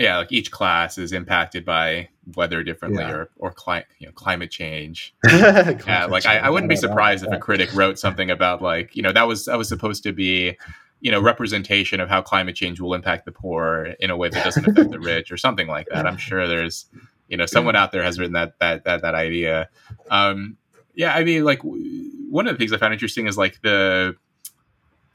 [0.00, 3.12] yeah, like each class is impacted by weather differently Yeah.
[3.12, 5.14] or or cli- you know climate change.
[5.26, 8.96] yeah, Yeah, like I, I wouldn't be surprised if a critic wrote something about like
[8.96, 10.56] you know that was that was supposed to be
[11.00, 14.42] you know representation of how climate change will impact the poor in a way that
[14.44, 16.04] doesn't affect the rich or something like that.
[16.04, 16.86] I'm sure there's
[17.28, 19.68] you know someone out there has written that that that that idea.
[20.10, 20.56] Um,
[21.00, 24.16] yeah, I mean like one of the things I found interesting is like the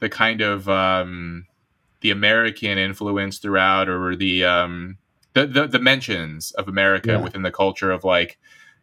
[0.00, 1.46] the kind of um,
[2.00, 4.98] the American influence throughout or the um,
[5.34, 7.18] the, the the mentions of America Yeah.
[7.26, 8.38] within the culture of like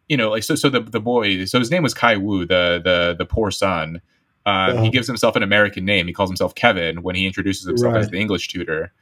[0.08, 2.80] you know like so so the the boy so his name was Kai Wu the
[2.82, 4.00] the the poor son.
[4.46, 4.82] Um, Uh-huh.
[4.84, 6.06] He gives himself an American name.
[6.06, 8.92] He calls himself Kevin when he introduces himself as the English tutor.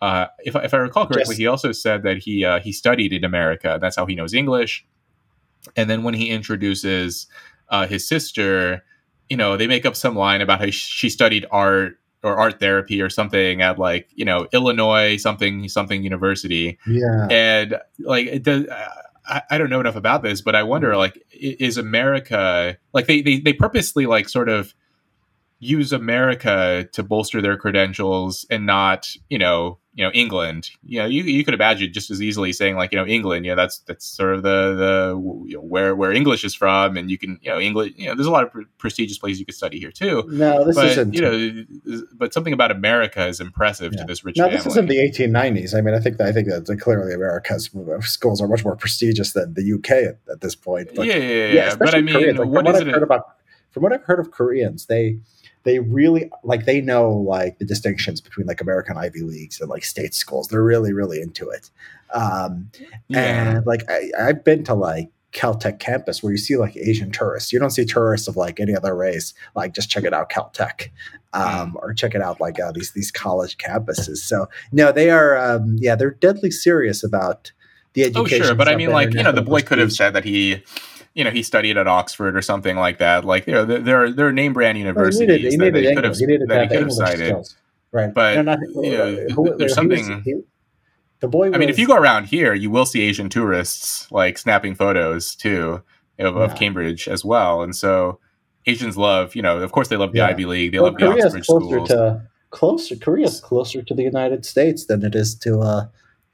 [0.00, 3.12] Uh, if, I- if I recall correctly, he also said that he uh, he studied
[3.12, 3.78] in America.
[3.80, 4.84] That's how he knows English.
[5.76, 7.26] And then when he introduces
[7.72, 8.84] uh, his sister,
[9.28, 13.02] you know, they make up some line about how she studied art or art therapy
[13.02, 18.66] or something at like you know Illinois something something university, Yeah, and like it does.
[19.24, 23.22] I, I don't know enough about this, but I wonder, like, is America like they,
[23.22, 24.74] they they purposely like sort of
[25.58, 30.70] use America to bolster their credentials and not, you know, you know, England.
[30.84, 33.44] You know, you, you could imagine just as easily saying like, you know, England.
[33.44, 36.96] You know, that's that's sort of the the you know, where where English is from,
[36.96, 37.92] and you can, you know, English.
[37.96, 40.24] You know, there's a lot of pre- prestigious places you could study here too.
[40.28, 41.12] no, this but isn't.
[41.14, 44.00] you know, but something about America is impressive Yeah.
[44.00, 44.56] to this rich no, family.
[44.56, 45.74] this isn't the 1890s.
[45.76, 48.76] I mean, I think that I think that clearly America's uh, schools are much more
[48.76, 50.88] prestigious than the UK at, at this point.
[50.94, 51.74] But yeah, yeah, yeah.
[51.76, 52.38] But I mean, Koreans.
[52.38, 52.94] Like, what from what is I've it?
[52.94, 53.26] heard about
[53.72, 55.18] from what I've heard of Koreans, they
[55.64, 59.84] they really like they know like the distinctions between like American Ivy Leagues and like
[59.84, 60.48] state schools.
[60.48, 61.70] They're really really into it.
[62.14, 62.70] Um,
[63.08, 63.56] yeah.
[63.56, 67.52] And like I, I've been to like Caltech campus where you see like Asian tourists.
[67.52, 69.32] You don't see tourists of like any other race.
[69.54, 70.90] Like just check it out, Caltech,
[71.32, 74.18] um, or check it out like uh, these these college campuses.
[74.18, 77.52] So no, they are um, yeah, they're deadly serious about
[77.94, 78.42] the education.
[78.42, 80.62] Oh, sure, but I mean, like you know, the boy could have said that he,
[81.14, 83.24] you know, he studied at Oxford or something like that.
[83.24, 85.56] Like you know, there- there are there are name brand Well, he universities needed, he
[85.58, 87.26] that they could have He needed that he could have cited.
[87.26, 87.56] skills.
[87.92, 88.12] Right.
[88.14, 90.42] But, no, not, you know, who- there's he was- something- he-
[91.20, 94.38] the boy I mean, if you go around here, you will see Asian tourists like
[94.38, 95.82] snapping photos too
[96.18, 98.18] of, of Cambridge as well, and so
[98.66, 100.28] Asians love, you know, of course they love the Yeah.
[100.28, 101.88] Ivy League, they well, love the Korea's Oxford closer schools.
[101.90, 102.96] to closer.
[102.96, 105.60] Korea's closer to the United States than it is to.
[105.60, 105.86] Uh,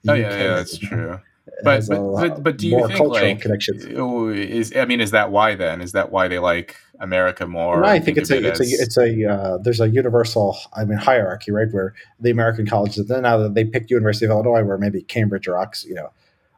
[0.09, 1.18] oh yeah, yeah, that's true.
[1.63, 3.87] But has a but, but but do you more think cultural like connections?
[3.97, 7.81] oh, is I mean is that why then is that why they like America more?
[7.81, 10.85] No, I think it's a it it's a it's a uh, there's a universal I
[10.85, 14.63] mean hierarchy right where the American colleges then now that they picked University of Illinois
[14.63, 16.11] where maybe Cambridge or Ox you know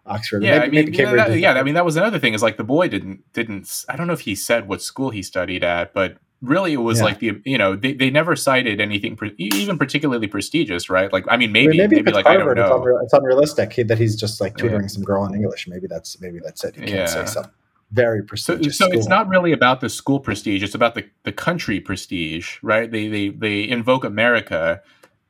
[0.07, 2.34] Oxford yeah, maybe, I mean, maybe Cambridge that- yeah, I mean, that was another thing.
[2.34, 3.84] Is like the boy didn't didn't.
[3.88, 6.99] I don't know if he said what school he studied at, but really it was
[6.99, 7.05] Yeah.
[7.05, 11.12] like the you know they, they never cited anything pre- even particularly prestigious, right?
[11.12, 12.76] Like I mean, I maybe mean, maybe, maybe, like I don't Harvard, it's, know.
[12.76, 14.64] unreal, it's unrealistic he- that he's just like Yeah.
[14.64, 15.68] tutoring some girl in English.
[15.68, 16.76] Maybe that's maybe that's it.
[16.76, 17.07] You can't Yeah.
[17.07, 17.53] say something
[17.93, 18.78] very So, prestigious.
[18.78, 22.91] so it's not really about the school prestige; it's about the, the country prestige, right?
[22.91, 24.80] They they they invoke America,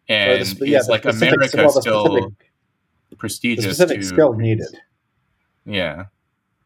[0.09, 2.35] and the yeah, like specific- America well, still specific-
[3.11, 4.69] the prestigious specific to skill needed.
[5.67, 6.05] Yeah.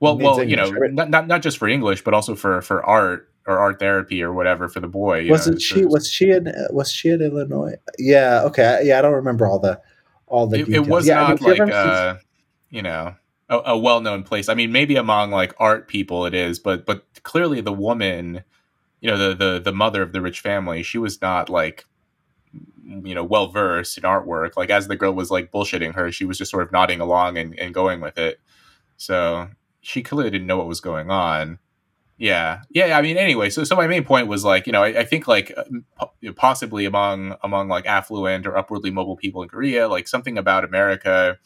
[0.01, 0.93] Well, well, you know, right?
[0.93, 4.33] not, not not just for English, but also for for art or art therapy or
[4.33, 5.21] whatever for the boy.
[5.21, 5.85] you Was know, she?
[5.85, 6.53] Was she in?
[6.71, 7.75] Was she in Illinois?
[7.99, 8.43] Yeah.
[8.45, 8.81] Okay.
[8.85, 9.81] Yeah, I don't remember all the
[10.27, 10.61] all the.
[10.61, 12.17] it, it was yeah, I mean, not like uh,
[12.71, 13.15] you know
[13.49, 14.49] a, a well known place.
[14.49, 18.45] I mean, maybe among like art people it is, but but clearly the woman,
[19.01, 21.87] you know, the the the mother of the rich family, she was not like
[22.85, 24.57] you know well versed in artwork.
[24.57, 27.39] Like as the girl was like bullshitting her, she was just sort of nodding along
[27.39, 28.41] and, and going with it.
[28.97, 29.49] So
[29.81, 31.59] she clearly didn't know what was going on.
[32.17, 32.97] Yeah, yeah.
[32.97, 33.51] I mean, anyway.
[33.51, 35.65] So, so my main point was like, you know, I, I think like uh,
[35.99, 40.65] po- possibly among among like affluent or upwardly mobile people in Korea, like something about
[40.65, 41.39] America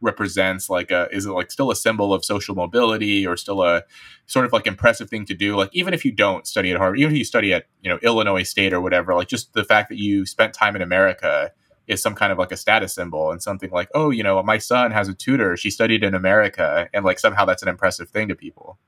[0.00, 3.82] represents like a is it like still a symbol of social mobility or still a
[4.26, 7.00] sort of like impressive thing to do like even if you don't study at harvard
[7.00, 9.88] even if you study at you know illinois state or whatever like just the fact
[9.88, 11.50] that you spent time in america
[11.88, 14.58] is some kind of like a status symbol and something like oh you know my
[14.58, 18.28] son has a tutor she studied in america and like somehow that's an impressive thing
[18.28, 18.78] to people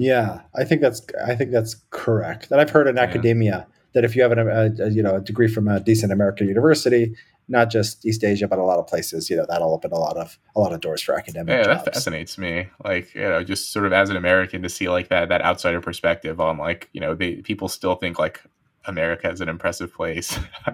[0.00, 3.02] yeah i think that's i think that's correct and i've heard in yeah.
[3.02, 6.12] academia that if you have an, a, a, you know a degree from a decent
[6.12, 7.14] american university
[7.50, 9.28] not just East Asia, but a lot of places.
[9.28, 11.52] You know, that'll open a lot of a lot of doors for academic.
[11.52, 11.84] Yeah, jobs.
[11.84, 12.68] that fascinates me.
[12.84, 15.80] Like, you know, just sort of as an American to see like that that outsider
[15.80, 18.40] perspective on like, you know, they people still think like
[18.86, 20.38] America is an impressive place.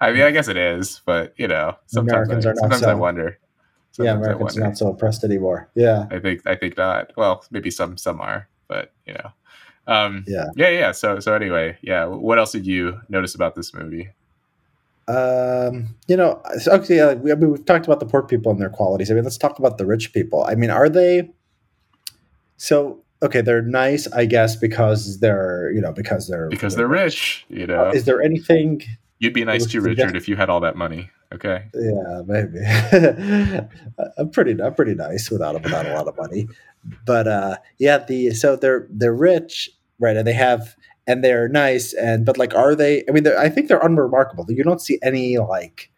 [0.00, 0.32] I mean, I mm.
[0.34, 3.38] guess it is, but you know, sometimes Americans I, are not sometimes so, I wonder.
[3.92, 5.70] Sometimes yeah, Americans are not so oppressed anymore.
[5.74, 7.12] Yeah, I think I think not.
[7.16, 9.32] Well, maybe some some are, but you know.
[9.86, 10.92] Um, yeah, yeah, yeah.
[10.92, 12.04] So so anyway, yeah.
[12.04, 14.10] What else did you notice about this movie?
[15.08, 18.60] Um, you know, okay, yeah, we, I mean, we've talked about the poor people and
[18.60, 19.10] their qualities.
[19.10, 20.44] I mean, let's talk about the rich people.
[20.44, 21.30] I mean, are they
[22.56, 23.40] so okay?
[23.40, 27.44] They're nice, I guess, because they're you know because they're because they're, they're rich.
[27.48, 28.82] You know, uh, is there anything
[29.18, 31.10] you'd be nice to Richard if you had all that money?
[31.32, 31.64] Okay.
[31.74, 32.58] Yeah, maybe.
[34.18, 36.46] I'm pretty, I'm pretty nice without without a lot of money,
[37.04, 40.16] but uh, yeah, the so they're they're rich, right?
[40.16, 40.76] And they have
[41.06, 44.46] and they're nice and but like are they i mean i think they're unremarkable.
[44.48, 45.90] You don't see any like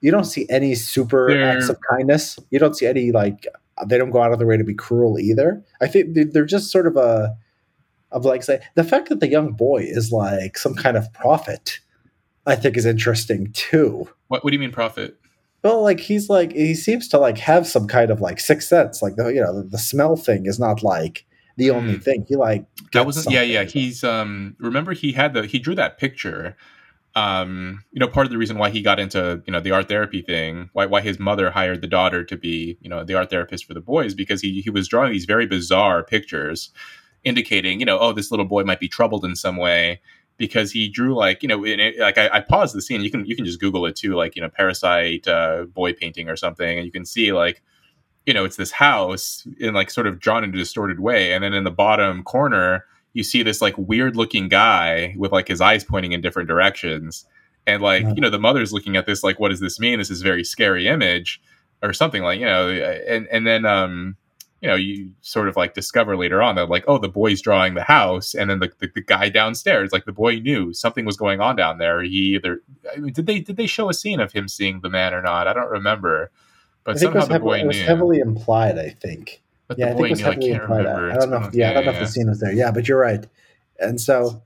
[0.00, 2.38] you don't see any super they're, acts of kindness.
[2.50, 3.46] You don't see any like
[3.86, 5.64] they don't go out of their way to be cruel either.
[5.80, 7.36] I think they're just sort of a
[8.12, 11.80] of like say the fact that the young boy is like some kind of prophet
[12.46, 14.08] i think is interesting too.
[14.28, 15.16] What, what do you mean prophet
[15.66, 19.02] well like he's like he seems to like have some kind of like sixth sense
[19.02, 22.02] like the you know the, the smell thing is not like the only mm.
[22.02, 22.24] thing.
[22.28, 23.32] He like that wasn't.
[23.32, 23.64] Yeah, yeah.
[23.64, 24.56] He's um.
[24.58, 26.56] Remember, he had the he drew that picture.
[27.14, 29.88] Um, you know, part of the reason why he got into you know the art
[29.88, 33.30] therapy thing, why why his mother hired the daughter to be you know the art
[33.30, 36.70] therapist for the boys, because he he was drawing these very bizarre pictures,
[37.24, 40.00] indicating you know oh this little boy might be troubled in some way
[40.36, 43.24] because he drew like you know it, like I, I, paused the scene you can
[43.24, 46.78] you can just google it too like you know parasite uh, boy painting or something
[46.78, 47.62] and you can see like
[48.26, 51.42] you know it's this house in like sort of drawn in a distorted way and
[51.42, 55.60] then in the bottom corner you see this like weird looking guy with like his
[55.60, 57.24] eyes pointing in different directions
[57.66, 58.12] and like yeah.
[58.14, 60.44] you know the mother's looking at this like what does this mean this is very
[60.44, 61.40] scary image
[61.82, 64.16] or something like you know and and then um
[64.60, 67.74] you know you sort of like discover later on that like oh the boy's drawing
[67.74, 71.16] the house and then the, the, the guy downstairs like the boy knew something was
[71.16, 72.62] going on down there he either
[72.94, 75.22] I mean, did they did they show a scene of him seeing the man or
[75.22, 76.30] not i don't remember
[76.86, 78.78] but I think it was, heavily, it was heavily implied.
[78.78, 79.42] I think.
[79.66, 80.86] But yeah, I think it was knew, heavily implied.
[80.86, 81.44] I, don't know.
[81.44, 81.98] If, yeah, yeah, I don't know yeah.
[81.98, 82.52] if the scene was there.
[82.52, 83.26] Yeah, but you're right.
[83.80, 84.40] And so.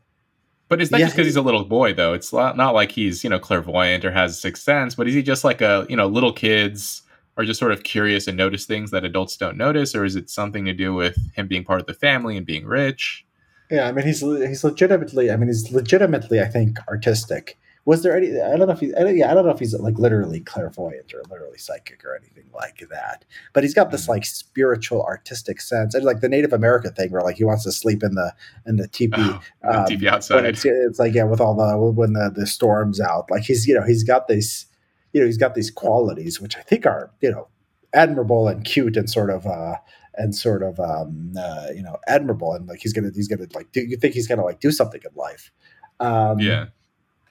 [0.71, 2.15] But it's not yeah, just because he's a little boy, though.
[2.15, 4.95] It's not, not like he's you know clairvoyant or has sixth sense.
[4.95, 7.03] But is he just like a you know little kids
[7.37, 10.31] are just sort of curious and notice things that adults don't notice, or is it
[10.31, 13.25] something to do with him being part of the family and being rich?
[13.71, 15.31] Yeah, I mean he's he's legitimately.
[15.31, 16.41] I mean he's legitimately.
[16.41, 19.35] I think artistic was there any i don't know if he's I don't, yeah i
[19.35, 23.63] don't know if he's like literally clairvoyant or literally psychic or anything like that but
[23.63, 24.13] he's got this mm-hmm.
[24.13, 27.73] like spiritual artistic sense and like the native american thing where like he wants to
[27.73, 28.33] sleep in the
[28.67, 32.13] in the teepee oh, um, teepee outside it's, it's, like yeah with all the when
[32.13, 34.67] the the storms out like he's you know he's got these
[35.13, 37.49] you know he's got these qualities which i think are you know
[37.93, 39.77] admirable and cute and sort of uh
[40.15, 42.53] and sort of um uh, you know admirable.
[42.53, 45.01] And like he's gonna he's gonna like do you think he's gonna like do something
[45.05, 45.51] in life.
[45.99, 46.67] Um yeah.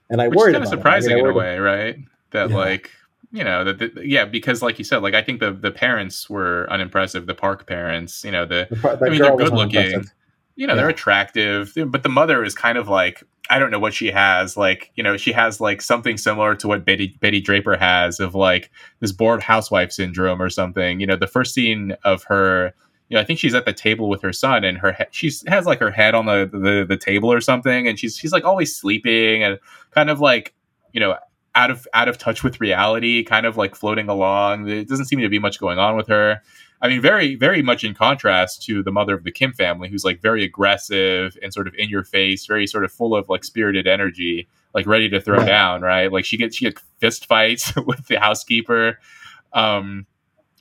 [0.09, 1.97] and I Which worried kind of surprising I mean, in a way, right?
[2.31, 2.55] That yeah.
[2.55, 2.91] like
[3.31, 6.67] you know that yeah because like you said like I think the the parents were
[6.71, 10.05] unimpressive the Park parents you know the, the I mean they're good looking
[10.59, 10.81] you know yeah.
[10.81, 14.57] they're attractive but the mother is kind of like I don't know what she has
[14.57, 18.35] like you know she has like something similar to what Betty Betty Draper has of
[18.35, 22.73] like this bored housewife syndrome or something you know the first scene of her
[23.09, 25.31] you know, I think she's at the table with her son, and her he- she
[25.47, 28.45] has like her head on the, the the table or something, and she's she's like
[28.45, 29.57] always sleeping and
[29.91, 30.53] kind of like
[30.93, 31.17] you know
[31.55, 34.67] out of out of touch with reality, kind of like floating along.
[34.69, 36.43] It doesn't seem to be much going on with her.
[36.81, 40.05] I mean, very very much in contrast to the mother of the Kim family, who's
[40.05, 43.43] like very aggressive and sort of in your face, very sort of full of like
[43.43, 45.81] spirited energy, like ready to throw down.
[45.81, 46.11] Right?
[46.11, 48.99] Like she gets she gets fist fights with the housekeeper.
[49.53, 50.05] Um,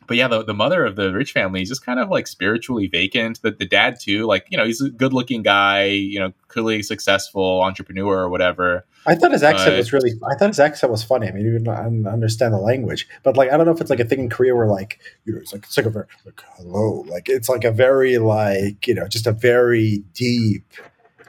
[0.09, 2.89] but yeah, the, the mother of the rich family is just kind of like spiritually
[2.89, 3.41] vacant.
[3.43, 6.83] The, the dad too, like you know, he's a good looking guy, you know, clearly
[6.83, 8.87] successful entrepreneur or whatever.
[9.07, 10.13] I thought his accent was really.
[10.29, 11.29] I thought his accent was funny.
[11.29, 14.01] I mean, even I understand the language, but like I don't know if it's like
[14.01, 16.43] a thing in Korea where like you know it's like it's like a very like
[16.57, 20.65] hello, like it's like a very like you know just a very deep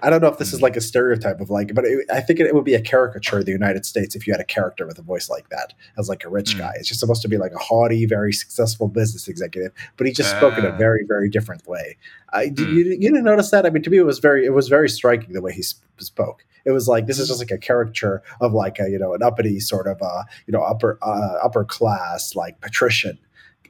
[0.02, 2.40] I don't know if this is like a stereotype of like, but it, I think
[2.40, 4.86] it, it, would be a caricature of the United States if you had a character
[4.86, 6.60] with a voice like that as like a rich mm.
[6.60, 6.74] guy.
[6.76, 10.36] It's just supposed to be like a haughty, very successful business executive, but he just
[10.36, 10.38] uh.
[10.38, 10.78] spoke in a ah.
[10.78, 11.98] very, very different way.
[12.34, 12.58] Uh, mm.
[12.58, 13.66] you, you didn't notice that?
[13.66, 15.84] I mean, to me, it was very, it was very striking the way he sp-
[15.98, 16.46] spoke.
[16.66, 19.24] It was like this is just like a caricature of like a you know an
[19.24, 23.18] uppity sort of uh you know upper uh, upper class like patrician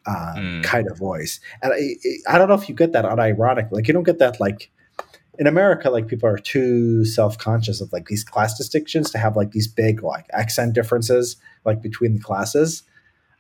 [0.06, 0.64] uh, mm.
[0.64, 1.40] kind of voice.
[1.62, 3.72] And I, I don't know if you get that unironic.
[3.72, 4.72] Like you don't get that like
[5.40, 9.38] in America, like people are too self conscious of like these class distinctions to have
[9.38, 12.84] like these big like accent differences like between the classes.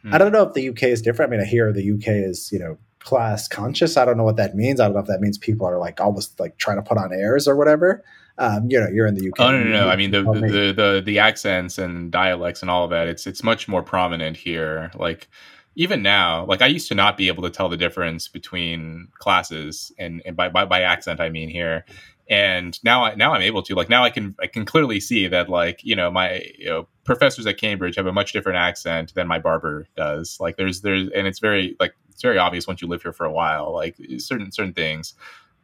[0.05, 0.13] Mm.
[0.13, 1.29] I don't know if the UK is different.
[1.29, 3.97] I mean, I hear the UK is you know class conscious.
[3.97, 4.79] I don't know what that means.
[4.79, 7.11] I don't know if that means people are like almost like trying to put on
[7.11, 8.03] airs or whatever.
[8.37, 9.39] Um, you know, you're in the UK.
[9.39, 9.89] Oh no, no, no.
[9.89, 13.09] I mean the, the, the the the accents and dialects and all of that.
[13.09, 14.89] It's it's much more prominent here.
[14.95, 15.27] Like
[15.75, 19.91] even now, like I used to not be able to tell the difference between classes,
[19.97, 21.85] and, and by, by, by accent I mean here.
[22.29, 25.27] And now, I, now I'm able to like now I can I can clearly see
[25.27, 29.15] that like you know my you know professors at Cambridge have a much different accent
[29.15, 30.37] than my barber does.
[30.39, 33.25] Like there's there's and it's very like it's very obvious once you live here for
[33.25, 33.73] a while.
[33.73, 35.15] Like certain certain things.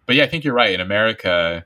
[0.07, 0.73] But yeah, I think you're right.
[0.73, 1.65] In America,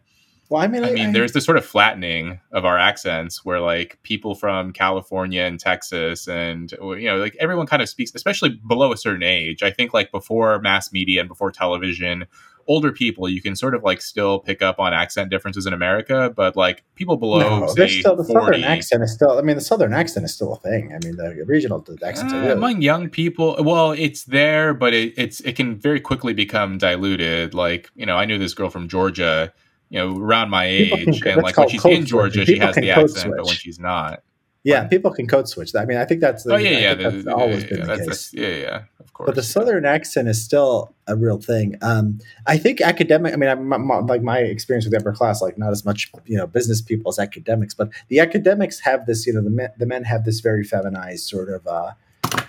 [0.49, 3.59] well, I mean, I, mean, I, there's this sort of flattening of our accents where
[3.59, 8.59] like people from California and Texas and you know, like everyone kind of speaks, especially
[8.67, 9.61] below a certain age.
[9.61, 12.25] I think like before mass media and before television,
[12.65, 16.33] older people you can sort of like still pick up on accent differences in America,
[16.35, 19.37] but like people below, no, say, still the 40, southern accent is still.
[19.37, 20.91] I mean, the southern accent is still a thing.
[20.93, 23.55] I mean, the regional accents uh, really, among young people.
[23.59, 27.53] Well, it's there, but it, it's it can very quickly become diluted.
[27.53, 29.53] Like you know, I knew this girl from Georgia
[29.89, 32.91] you know, around my age, can, and like when she's in Georgia, she has the
[32.91, 33.33] accent, switch.
[33.37, 34.23] but when she's not,
[34.63, 35.73] yeah, people can code switch.
[35.75, 37.95] I mean, I think that's the, oh yeah, yeah, that's the, always yeah, been yeah,
[37.95, 38.33] the case.
[38.33, 39.27] yeah, yeah, of course.
[39.27, 41.77] But the southern accent is still a real thing.
[41.81, 43.33] Um, I think academic.
[43.33, 46.11] I mean, I, my, like my experience with the upper class, like not as much
[46.25, 49.25] you know business people as academics, but the academics have this.
[49.25, 51.91] You know, the men, the men have this very feminized sort of, uh,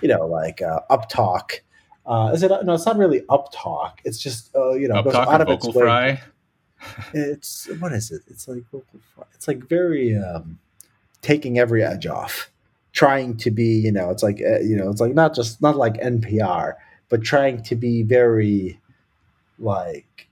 [0.01, 1.61] you know, like uh, up talk.
[2.05, 2.73] Uh, is it no?
[2.73, 4.01] It's not really up talk.
[4.03, 5.73] It's just uh, you know, up goes out of its way.
[5.73, 6.21] Fry?
[7.13, 8.21] It's what is it?
[8.27, 8.63] It's like
[9.33, 10.59] it's like very um,
[11.21, 12.49] taking every edge off,
[12.93, 15.77] trying to be you know it's like uh, you know it's like not just not
[15.77, 16.75] like NPR,
[17.09, 18.79] but trying to be very
[19.59, 20.27] like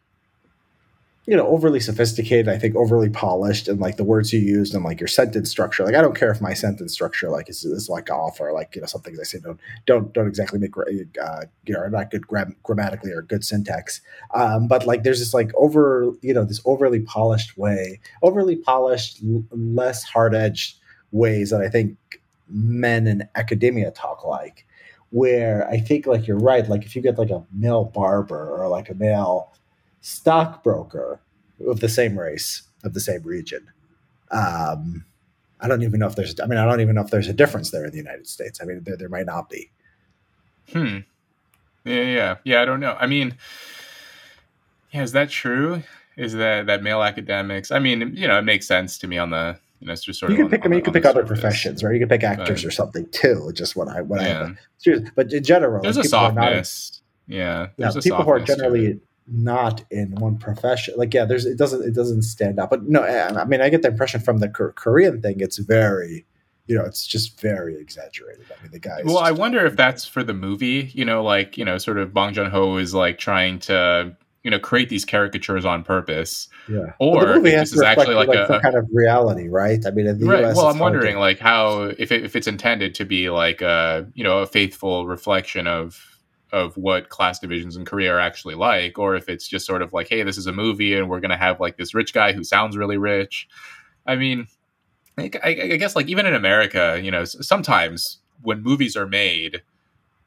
[1.29, 4.83] you know overly sophisticated i think overly polished and like the words you used and
[4.83, 7.87] like your sentence structure like i don't care if my sentence structure like is, is
[7.87, 10.75] like off or like you know some things i say don't don't don't exactly make
[10.75, 14.01] uh, you know are not good gram- grammatically or good syntax.
[14.33, 19.19] Um, but like there's this like over you know this overly polished way overly polished
[19.23, 20.77] l- less hard-edged
[21.11, 21.95] ways that i think
[22.49, 24.65] men in academia talk like
[25.11, 28.67] where i think like you're right like if you get like a male barber or
[28.67, 29.53] like a male
[30.01, 31.19] stockbroker
[31.67, 33.67] of the same race of the same region.
[34.31, 35.05] Um,
[35.59, 36.39] I don't even know if there's.
[36.39, 38.59] I mean, I don't even know if there's a difference there in the United States.
[38.61, 39.69] I mean, there, there might not be.
[40.71, 40.99] Hmm.
[41.83, 42.61] Yeah, yeah, yeah.
[42.61, 42.95] I don't know.
[42.99, 43.35] I mean,
[44.91, 45.83] yeah, is that true?
[46.15, 47.71] Is that that male academics?
[47.71, 50.31] I mean, you know, it makes sense to me on the you know, just sort
[50.31, 50.41] you of.
[50.41, 51.39] Can pick, I mean, you can pick other surface.
[51.39, 51.93] professions, right?
[51.93, 53.51] You can pick actors but, or something too.
[53.53, 54.53] Just what I, what yeah.
[54.87, 57.01] I, but in general, there's like, a softness.
[57.27, 58.99] Not, yeah, there's yeah, people who are generally
[59.31, 60.95] not in one profession.
[60.97, 62.69] Like yeah there's it doesn't it doesn't stand out.
[62.69, 66.25] But no i mean i get the impression from the korean thing it's very
[66.67, 68.45] you know it's just very exaggerated.
[68.57, 71.57] I mean the guy well i wonder if that's for the movie you know like
[71.57, 75.65] you know sort of bong joon-ho is like trying to you know create these caricatures
[75.65, 76.47] on purpose.
[76.69, 76.93] Yeah.
[76.99, 79.85] Or well, this is actually like, like a, kind of reality right?
[79.85, 80.45] I mean in the right.
[80.45, 81.19] US, well i'm wondering to...
[81.19, 85.07] like how if, it, if it's intended to be like a you know a faithful
[85.07, 86.18] reflection of
[86.51, 89.93] of what class divisions in Korea are actually like, or if it's just sort of
[89.93, 92.33] like, hey, this is a movie and we're going to have like this rich guy
[92.33, 93.47] who sounds really rich.
[94.05, 94.47] I mean,
[95.17, 99.61] I, I, guess like even in America, you know, sometimes when movies are made,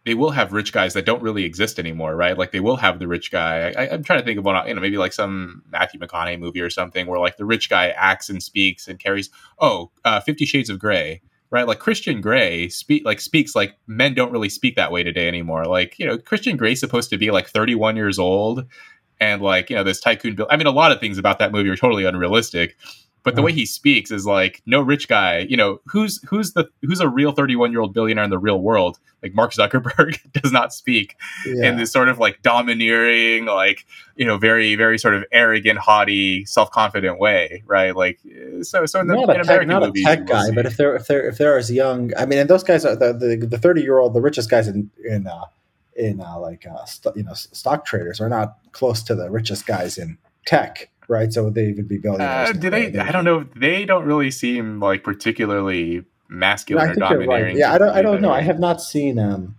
[0.04, 2.36] they will have rich guys that don't really exist anymore, right?
[2.36, 3.72] Like they will have the rich guy.
[3.76, 6.60] I, am trying to think of one, you know, maybe like some Matthew McConaughey movie
[6.60, 9.30] or something where like the rich guy acts and speaks and carries.
[9.58, 11.22] Oh, uh, Fifty Shades of Grey
[11.52, 11.68] right?
[11.68, 15.66] Like Christian Grey speak like speaks like men don't really speak that way today anymore.
[15.66, 18.64] Like you know, Christian Grey's supposed to be like 31 years old,
[19.20, 20.34] and like you know this tycoon.
[20.34, 20.48] Bill.
[20.50, 22.76] I mean, a lot of things about that movie are totally unrealistic.
[23.24, 25.40] But the way he speaks is like no rich guy.
[25.40, 28.38] You know who's who's the who's a real thirty one year old billionaire in the
[28.38, 28.98] real world?
[29.22, 31.16] Like Mark Zuckerberg does not speak
[31.46, 31.68] yeah.
[31.68, 36.44] in this sort of like domineering, like you know, very very sort of arrogant, haughty,
[36.46, 37.94] self confident way, right?
[37.94, 38.18] Like
[38.62, 40.76] so so in the not in a tech, not movies, a tech guy, but if
[40.76, 43.12] they're if they're if they're as young, I mean, and those guys are the
[43.48, 45.44] the thirty year old, the richest guys in in uh,
[45.96, 49.66] in uh, like uh, st- you know stock traders are not close to the richest
[49.66, 51.32] guys in tech right?
[51.32, 52.50] So would they even be billionaires?
[52.50, 52.98] Uh, do they?
[52.98, 53.44] I don't know.
[53.56, 57.56] They don't really seem like particularly masculine I or you're right.
[57.56, 57.90] Yeah, I don't.
[57.90, 58.32] I don't know.
[58.32, 59.18] I have not seen.
[59.18, 59.56] um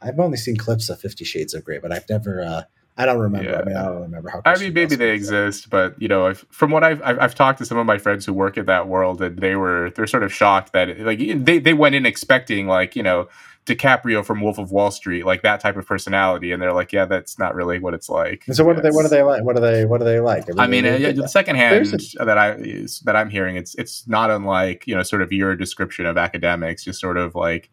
[0.00, 2.42] I've only seen clips of Fifty Shades of Grey, but I've never.
[2.42, 2.62] uh
[2.96, 3.56] I don't remember.
[3.56, 4.42] I mean, I don't remember how.
[4.44, 7.58] I mean, maybe they exist, but you know, if, from what I've, I've I've talked
[7.58, 10.22] to some of my friends who work in that world, and they were they're sort
[10.22, 13.28] of shocked that like they they went in expecting like you know
[13.66, 17.04] DiCaprio from Wolf of Wall Street, like that type of personality, and they're like, yeah,
[17.04, 18.42] that's not really what it's like.
[18.46, 18.90] And so what do they?
[18.90, 19.44] What do they like?
[19.44, 19.84] What do they?
[19.84, 20.44] What do they like?
[20.58, 23.56] I mean, uh, they- yeah, the second hand There's that I is, that I'm hearing,
[23.56, 27.34] it's it's not unlike you know sort of your description of academics, just sort of
[27.36, 27.70] like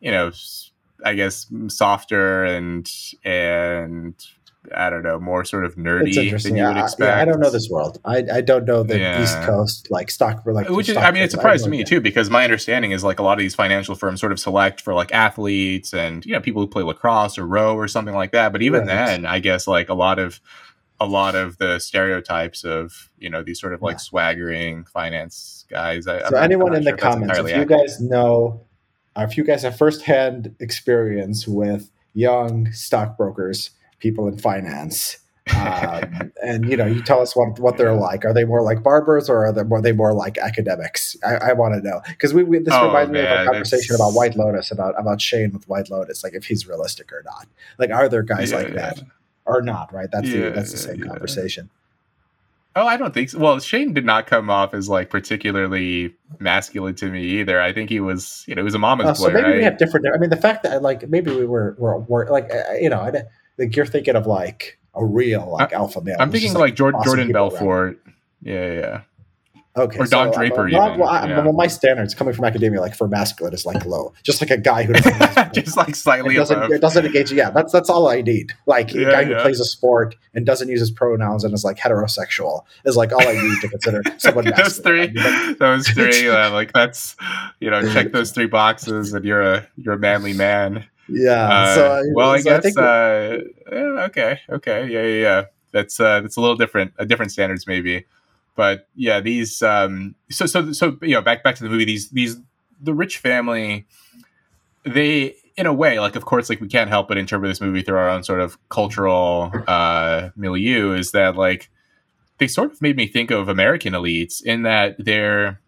[0.00, 0.32] you know,
[1.04, 2.86] I guess softer and
[3.24, 4.14] and
[4.76, 7.08] I don't know, more sort of nerdy than you Yeah, would I- expect.
[7.16, 7.98] yeah, I don't know this world.
[8.04, 9.20] I, I don't know the Yeah.
[9.22, 12.30] East Coast like stock like Which is, I mean, it surprised no me too because
[12.30, 15.12] my understanding is like a lot of these financial firms sort of select for like
[15.12, 18.52] athletes and you know people who play lacrosse or row or something like that.
[18.52, 18.86] But even Right.
[19.06, 20.40] then, I guess like a lot of
[21.00, 23.98] a lot of the stereotypes of you know these sort of like Yeah.
[23.98, 26.06] swaggering finance guys.
[26.06, 27.68] I, So I'm anyone in sure the comments, if you accurate.
[27.68, 28.60] guys know,
[29.16, 33.70] if you guys have firsthand experience with young stockbrokers,
[34.02, 35.18] people in finance,
[35.56, 38.24] um, and you know, you tell us what what they're like.
[38.24, 41.16] Are they more like barbers, or are they more, they more like academics?
[41.24, 43.50] I, I want to know because we, we this Oh, reminds me of man, a
[43.50, 47.22] conversation about White Lotus about about Shane with White Lotus, like if he's realistic or
[47.24, 47.46] not.
[47.78, 48.74] Like, are there guys Yeah, like yeah.
[48.74, 49.02] that
[49.46, 49.92] or not?
[49.94, 50.08] Right?
[50.12, 51.06] That's the that's the same yeah.
[51.06, 51.70] conversation.
[52.74, 53.38] Oh, I don't think so.
[53.38, 57.60] Well, Shane did not come off as like particularly masculine to me either.
[57.60, 59.56] I think he was, you know, he was a mama's Oh, boy, so maybe right?
[59.56, 60.06] we have different.
[60.12, 63.00] I mean, the fact that like maybe we were were, were like uh, you know,
[63.00, 63.24] I,
[63.66, 66.16] like you're thinking of like a real like alpha male.
[66.18, 67.32] I'm thinking just, like Jordan, awesome Jordan.
[67.32, 67.98] Belfort.
[68.42, 69.00] Yeah, yeah, yeah.
[69.76, 71.40] okay, or Don so, Draper uh, even, well, I- yeah.
[71.44, 74.12] well, my standards coming from academia, like for masculine, is like low.
[74.24, 76.72] Just like a guy who doesn't, Just like slightly doesn't, above.
[76.72, 77.32] it doesn't engage.
[77.32, 78.52] Yeah, that's that's all I need.
[78.66, 81.62] Like a Yeah, guy who plays a sport and doesn't use his pronouns and is
[81.64, 85.14] like heterosexual is like all I need to consider someone those masculine.
[85.14, 87.16] three, I mean, those three, uh, like that's,
[87.60, 90.84] you know, check those three boxes, and you're a you're a manly man.
[91.08, 91.48] Yeah.
[91.48, 92.62] Uh, so I- well, I so I guess.
[92.62, 93.38] think- uh,
[93.72, 95.44] yeah, okay, okay, yeah, yeah, yeah.
[95.72, 98.04] That's uh, that's a little different, a different standards maybe,
[98.56, 99.62] but yeah, these.
[99.62, 101.84] Um, so so so you know, back back to the movie.
[101.86, 102.36] These these
[102.80, 103.86] the rich family,
[104.84, 107.82] they in a way, like of course, like we can't help but interpret this movie
[107.82, 110.92] through our own sort of cultural uh, milieu.
[110.94, 111.70] Is that like
[112.38, 115.60] they sort of made me think of American elites in that they're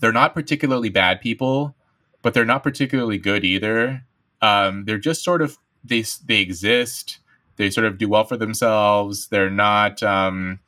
[0.00, 1.74] they're not particularly bad people,
[2.22, 4.04] but they're not particularly good either.
[4.42, 7.18] Um, they're just sort of they they exist.
[7.56, 9.28] They sort of do well for themselves.
[9.28, 10.02] They're not.
[10.02, 10.60] Um,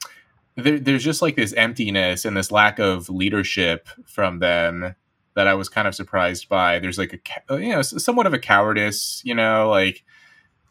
[0.57, 4.95] there, there's just like this emptiness and this lack of leadership from them
[5.35, 6.79] that I was kind of surprised by.
[6.79, 10.05] There's like a you know somewhat of a cowardice, you know, like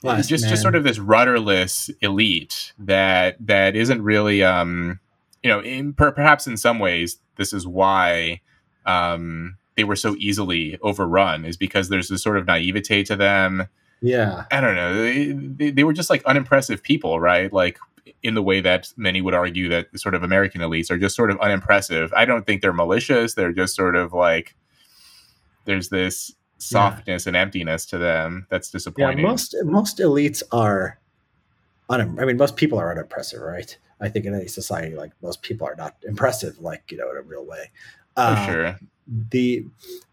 [0.03, 0.49] Last just man.
[0.49, 4.99] just sort of this rudderless elite that that isn't really um
[5.41, 8.41] you know in, per, perhaps in some ways this is why
[8.85, 13.67] um they were so easily overrun is because there's this sort of naivete to them
[14.01, 14.45] yeah.
[14.51, 17.77] i don't know they, they, they were just like unimpressive people right like
[18.21, 21.31] in the way that many would argue that sort of american elites are just sort
[21.31, 24.55] of unimpressive i don't think they're malicious they're just sort of like
[25.65, 29.19] there's this softness and emptiness to them that's disappointing.
[29.19, 30.99] Yeah, most most elites are.
[31.89, 33.77] Un- I mean, most people are unimpressive, right?
[33.99, 37.17] I think in any society, like most people are not impressive, like you know, in
[37.17, 37.71] a real way.
[38.15, 39.65] Uh, sure The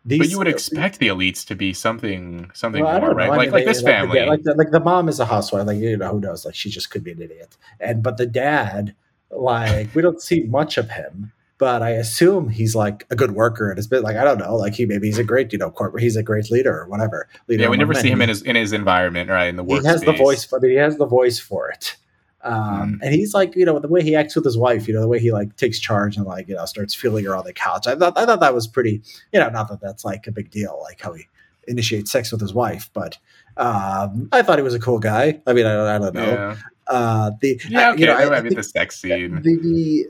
[0.05, 3.15] these, but you would expect the elites to be something something Well, more know.
[3.15, 5.21] right I like mean, like they- this the- family like the, like the mom is
[5.21, 6.45] a housewife, like you know, who knows?
[6.45, 7.57] Like she just could be an idiot.
[7.79, 8.95] And but the dad,
[9.31, 11.33] like we don't see much of him.
[11.59, 14.57] But I assume he's like a good worker and it's been like I don't know,
[14.57, 17.29] like he maybe he's a great you know corporate, he's a great leader or whatever.
[17.49, 19.83] Leader yeah we never see him in his in his environment right in the work,
[19.83, 21.97] he has the voice for, I mean, he has the voice for it
[22.43, 22.99] um, Mm.
[23.03, 25.09] and he's like you know the way he acts with his wife you know the
[25.09, 27.87] way he like takes charge and like you know starts feeling her on the couch.
[27.87, 30.51] I thought i thought that was pretty you know not that that's like a big
[30.51, 31.27] deal like how he
[31.69, 33.19] initiates sex with his wife but
[33.57, 35.41] um, i thought he was a cool guy.
[35.47, 36.23] I mean i, I don't know.
[36.25, 36.57] Yeah.
[36.87, 39.43] Uh, the yeah okay you know, I, I- mean the sex scene.
[39.43, 40.07] the, the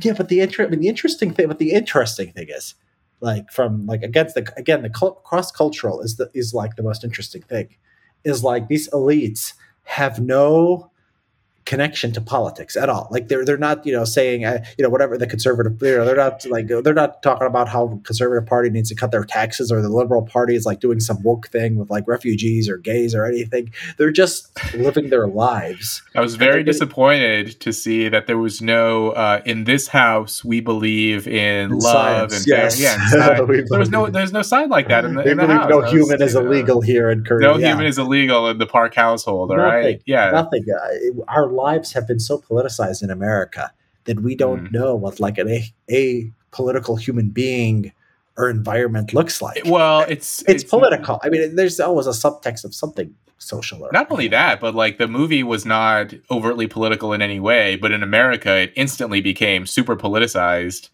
[0.00, 2.74] yeah but the inter- I mean, the interesting thing but the interesting thing is
[3.20, 7.04] like from like against the again the cross cultural is the is like the most
[7.04, 7.68] interesting thing
[8.24, 9.52] is like these elites
[9.84, 10.90] have no
[11.64, 14.90] connection to politics at all like they're they're not you know saying uh, you know
[14.90, 18.68] whatever the conservative you know they're not like they're not talking about how conservative party
[18.68, 21.76] needs to cut their taxes or the liberal party is like doing some woke thing
[21.76, 26.56] with like refugees or gays or anything they're just living their lives i was very
[26.56, 31.70] getting- disappointed to see that there was no uh in this house we believe in,
[31.72, 32.80] In love science, and yes.
[32.80, 33.48] yeah and science.
[33.48, 35.78] We there was no there's no sign like that in the, in the house no
[35.80, 37.68] I was, human is you know, illegal here in Korea no Yeah.
[37.70, 39.70] human is illegal in the park household all Nothing.
[39.72, 40.64] right yeah nothing.
[40.70, 43.72] Uh, our lives have been so politicized in America
[44.04, 44.72] that we don't Mm.
[44.72, 47.92] know what like an a, a political human being
[48.36, 49.62] or environment looks like.
[49.64, 51.20] well, it's it's, political.
[51.22, 53.82] I mean, there's always a subtext of something social.
[53.84, 57.76] Or, Not only that, but like the movie was not overtly political in any way,
[57.76, 60.88] but in America, it instantly became super politicized.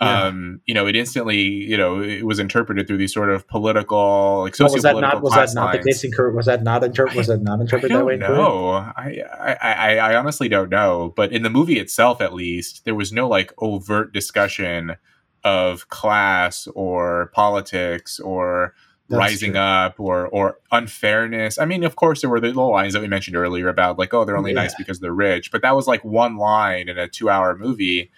[0.00, 0.22] Yeah.
[0.26, 4.42] Um, you know, it instantly, you know, it was interpreted through these sort of political,
[4.44, 6.32] like Well, was that not was that not the case in Korea?
[6.36, 8.16] Was that not inter- was that not interpreted that way?
[8.16, 8.38] don't in Korea?
[8.48, 8.68] know.
[8.70, 11.12] I, I, I, I honestly don't know.
[11.16, 14.94] But in the movie itself, at least, there was no like overt discussion
[15.42, 18.74] of class or politics or
[19.08, 19.60] That's rising true.
[19.60, 21.58] up or or unfairness.
[21.58, 24.14] I mean, of course, there were the little lines that we mentioned earlier about like,
[24.14, 24.62] oh, they're only Yeah.
[24.62, 25.50] nice because they're rich.
[25.50, 28.12] But that was like one line in a two-hour movie.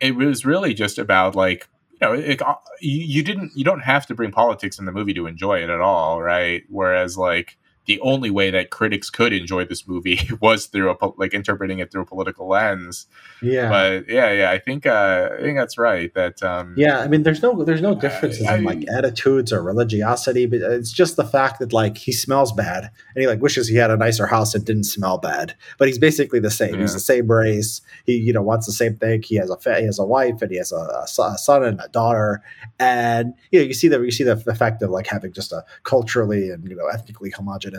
[0.00, 1.68] It was really just about like
[2.00, 4.92] you know, it, uh, you, you didn't you don't have to bring politics in the
[4.92, 6.64] movie to enjoy it at all, right?
[6.68, 7.56] Whereas like
[7.86, 11.90] the only way that critics could enjoy this movie was through a like interpreting it
[11.90, 13.06] through a political lens.
[13.42, 13.68] Yeah.
[13.68, 16.12] But yeah, yeah, I think uh, I think that's right.
[16.14, 19.62] That um, Yeah, I mean, there's no there's no differences I- in like attitudes or
[19.62, 22.84] religiosity, but it's just the fact that like he smells bad
[23.14, 25.54] and he like wishes he had a nicer house that didn't smell bad.
[25.78, 26.78] But he's basically the same.
[26.80, 27.80] He's the same race.
[28.04, 29.22] He you know wants the same thing.
[29.22, 31.06] He has a fa- he has a wife and he has a, a
[31.38, 32.42] son and a daughter.
[32.78, 35.64] And you know you see the you see the effect of like having just a
[35.84, 37.75] culturally and you know ethnically homogenous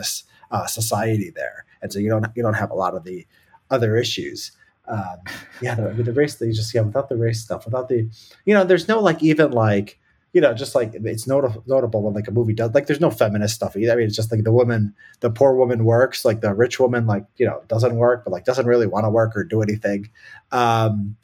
[0.50, 1.64] uh, society there.
[1.82, 3.26] And so you don't you don't have a lot of the
[3.70, 4.52] other issues.
[4.86, 5.18] Um,
[5.60, 8.08] yeah, the, I mean, the race they just yeah without the race stuff without the
[8.46, 9.98] you know there's no like even like
[10.32, 13.10] you know just like it's notable notable when like a movie does like there's no
[13.10, 13.92] feminist stuff either.
[13.92, 17.06] I mean it's just like the woman the poor woman works like the rich woman
[17.06, 20.08] like you know doesn't work but like doesn't really want to work or do anything.
[20.52, 21.16] Um,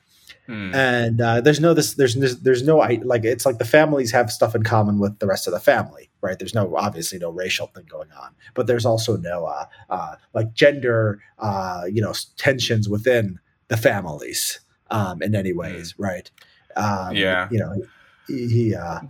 [0.46, 0.74] hmm.
[0.74, 4.12] and uh, there's no this there's there's, there's no I, like it's like the families
[4.12, 7.30] have stuff in common with the rest of the family right there's no obviously no
[7.30, 12.12] racial thing going on but there's also no uh, uh, like gender uh, you know
[12.36, 13.38] tensions within
[13.68, 16.30] the families um, in any ways right
[16.76, 17.48] um, Yeah.
[17.50, 17.82] you know
[18.26, 19.00] he, he uh,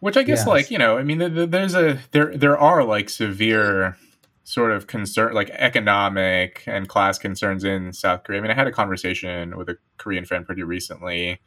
[0.00, 0.46] Which I guess, Yes.
[0.46, 3.96] like you know, I mean, th- th- there's a there there are like severe
[4.46, 8.38] sort of concern, like economic and class concerns in South Korea.
[8.38, 11.40] I mean, I had a conversation with a Korean friend pretty recently,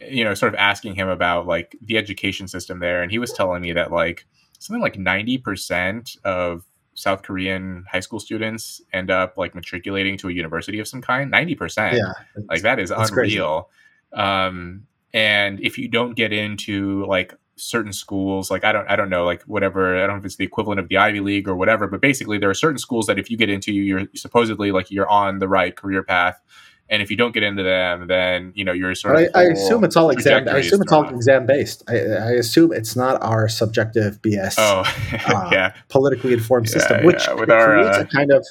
[0.00, 3.32] you know, sort of asking him about like the education system there, and he was
[3.32, 4.24] telling me that like
[4.60, 6.64] something like ninety percent of
[6.94, 11.32] South Korean high school students end up like matriculating to a university of some kind.
[11.32, 12.12] Ninety percent yeah
[12.48, 13.68] like that is unreal
[14.12, 19.10] um and if you don't get into like certain schools like i don't i don't
[19.10, 21.56] know like whatever i don't know if it's the equivalent of the ivy league or
[21.56, 24.90] whatever but basically there are certain schools that if you get into you're supposedly like
[24.90, 26.40] you're on the right career path
[26.90, 29.52] and if you don't get into them then you know you're sort of I whole
[29.52, 30.48] assume it's all exam.
[30.48, 31.82] I assume it's all exam based.
[31.88, 34.54] I, I assume it's not our subjective BS.
[34.58, 34.82] oh
[35.26, 38.46] uh, yeah politically informed Yeah, system, which yeah, our, creates uh, a kind of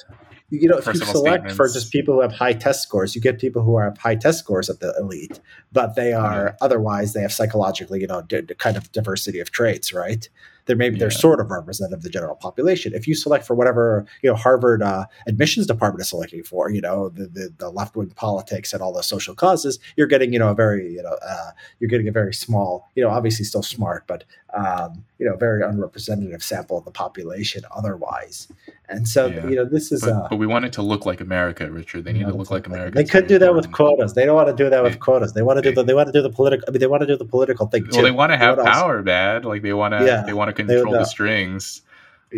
[0.50, 3.38] you know if you select for just people who have high test scores, you get
[3.38, 5.40] people who have high test scores at the elite,
[5.72, 9.92] but they are otherwise they have psychologically you know d- kind of diversity of traits,
[9.92, 10.28] right?
[10.64, 12.92] They're maybe they're sort of representative of the general population.
[12.94, 16.80] If you select for whatever you know Harvard uh, admissions department is selecting for, you
[16.80, 20.38] know the the, the left wing politics and all the social causes, you're getting you
[20.38, 23.62] know a very you know uh, you're getting a very small you know obviously still
[23.62, 24.24] smart, but
[24.54, 28.48] um, you know very unrepresentative sample of the population otherwise.
[28.88, 29.46] And so Yeah.
[29.48, 32.04] you know this is but, uh, but we want it to look like america richard
[32.04, 34.14] they need to look like america they could do that with quotas.
[34.14, 35.32] They don't want to do that with They- quotas.
[35.34, 36.64] They want to do the they want to do the political.
[36.68, 37.90] I mean, they want to do the political thing too.
[37.94, 40.22] well they want to have power bad like they want to Yeah.
[40.24, 41.82] they want to control the- the strings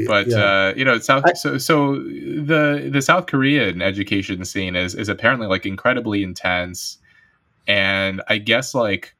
[0.06, 0.38] but Yeah.
[0.38, 5.08] uh, you know south I- so so the the south korean education scene is is
[5.08, 6.98] apparently like incredibly intense
[7.66, 9.14] and i guess like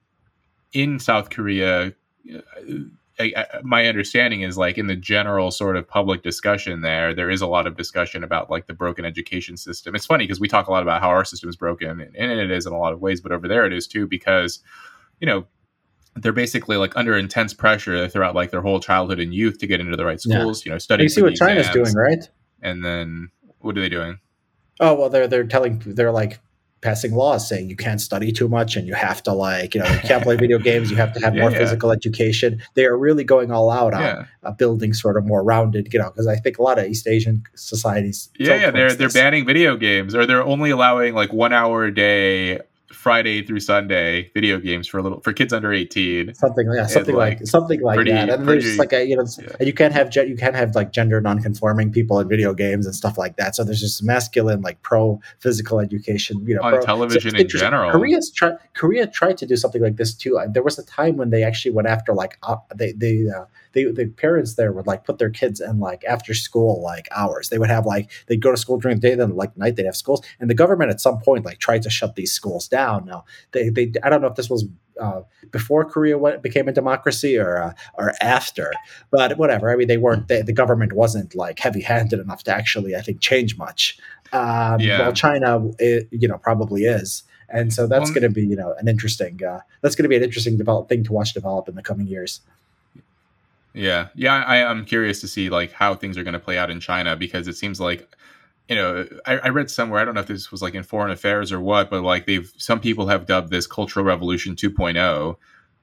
[0.72, 1.92] in south korea
[2.34, 2.40] uh,
[3.20, 7.30] I, I, my understanding is like in the general sort of public discussion there there
[7.30, 10.48] is a lot of discussion about like the broken education system it's funny because we
[10.48, 12.78] talk a lot about how our system is broken and, and it is in a
[12.78, 14.60] lot of ways but over there it is too because
[15.20, 15.46] you know
[16.16, 19.80] they're basically like under intense pressure throughout like their whole childhood and youth to get
[19.80, 20.38] into the right Yeah.
[20.38, 20.64] schools.
[20.66, 22.28] You know, study you see what China's doing, right?
[22.62, 24.18] And then what are they doing?
[24.80, 26.40] Oh well, they're they're telling they're like
[26.82, 29.88] passing laws saying you can't study too much and you have to like you know
[29.90, 30.90] you can't play video games.
[30.90, 31.58] You have to have Yeah, more yeah.
[31.58, 32.60] physical education.
[32.74, 35.92] They are really going all out on Yeah, uh, building sort of more rounded.
[35.92, 38.30] You know, because I think a lot of East Asian societies.
[38.38, 38.70] yeah, yeah.
[38.70, 42.60] They're they're banning video games, or they're only allowing like one hour a day
[43.00, 46.34] Friday through Sunday video games for a little for kids under eighteen.
[46.34, 48.28] Something yeah, something like, like, something like pretty, that.
[48.28, 49.56] And pretty, there's like a you know, yeah.
[49.58, 52.94] and you can't have you can't have like gender nonconforming people in video games and
[52.94, 53.56] stuff like that.
[53.56, 56.44] So there's just masculine like pro physical education.
[56.46, 57.90] You know, on pro, television so in general.
[57.90, 60.38] Korea's tried Korea tried to do something like this too.
[60.50, 63.28] There was a time when they actually went after like uh, they they.
[63.34, 67.08] Uh, they, the parents there would like put their kids in like after school like
[67.10, 67.48] hours.
[67.48, 69.86] They would have like they'd go to school during the day, then like night they'd
[69.86, 70.22] have schools.
[70.38, 73.06] And the government at some point like tried to shut these schools down.
[73.06, 74.66] Now they they I don't know if this was
[75.00, 78.72] uh, before Korea went, became a democracy or uh, or after,
[79.10, 79.70] but whatever.
[79.70, 80.28] I mean, they weren't.
[80.28, 83.98] They, the government wasn't like heavy handed enough to actually, I think, change much.
[84.32, 85.00] Um, yeah.
[85.00, 87.24] While China, it, you know, probably is.
[87.48, 89.42] And so that's well, going to be, you know, an interesting.
[89.42, 92.06] Uh, that's going to be an interesting develop thing to watch develop in the coming
[92.06, 92.40] years.
[93.72, 96.70] Yeah, yeah, I, am curious to see like how things are going to play out
[96.70, 98.16] in China because it seems like,
[98.68, 101.12] you know, I, I, read somewhere I don't know if this was like in Foreign
[101.12, 105.36] Affairs or what, but like they've some people have dubbed this Cultural Revolution 2.0,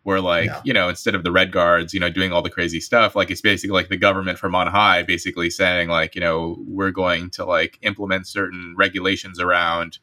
[0.04, 0.62] where like yeah.
[0.64, 3.32] you know instead of the Red Guards, you know, doing all the crazy stuff, like
[3.32, 7.30] it's basically like the government from on high, basically saying like you know we're going
[7.32, 10.00] to like implement certain regulations around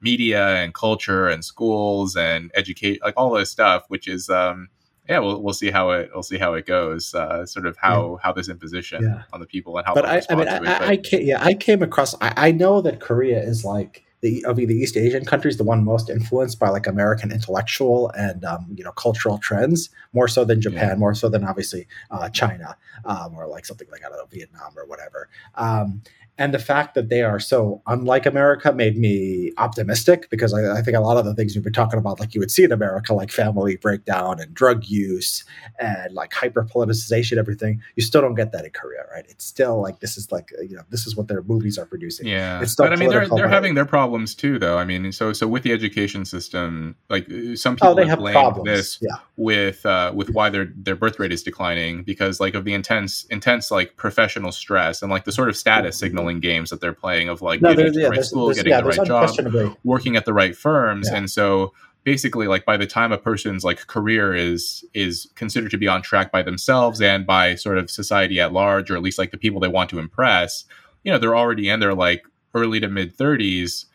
[0.00, 4.68] media and culture and schools and educate like all this stuff, which is um
[5.08, 7.14] yeah, we'll we'll see how it we'll see how it goes.
[7.14, 8.16] Uh, sort of how yeah.
[8.22, 9.22] how this imposition yeah.
[9.32, 9.94] on the people and how.
[9.94, 12.14] But I, I mean, I, it, I, I came, yeah, I came across.
[12.20, 15.84] I, I know that Korea is like the of the East Asian countries, the one
[15.84, 20.60] most influenced by like American intellectual and um, you know cultural trends, more so than
[20.60, 20.94] Japan, yeah.
[20.96, 24.72] more so than obviously uh, China, um, or like something like I don't know Vietnam
[24.76, 25.28] or whatever.
[25.54, 26.02] Um,
[26.38, 30.82] and the fact that they are so unlike America made me optimistic because I, I,
[30.82, 32.72] think a lot of the things we've been talking about, like you would see in
[32.72, 35.44] America, like family breakdown and drug use
[35.78, 39.24] and like hyper politicization, everything, you still don't get that in Korea, right?
[39.28, 42.26] It's still like this is like you know this is what their movies are producing.
[42.26, 44.76] Yeah, it's but I mean they're they're having their problems too, though.
[44.76, 48.18] I mean, so so with the education system, like some oh, people oh, have, have
[48.18, 48.66] blamed problems.
[48.66, 49.16] this yeah.
[49.36, 53.24] with uh, with why their their birth rate is declining because like of the intense
[53.30, 57.28] intense like professional stress and like the sort of status signal games that they're playing
[57.28, 60.24] of like no, getting to the right school, getting yeah, the right job, working at
[60.24, 61.18] the right firms, yeah.
[61.18, 61.72] and so
[62.04, 66.02] basically like by the time a person's like career is is considered to be on
[66.02, 69.38] track by themselves and by sort of society at large or at least like the
[69.38, 70.64] people they want to impress
[71.02, 72.24] you know they're already in their like
[72.54, 73.86] early to mid 30s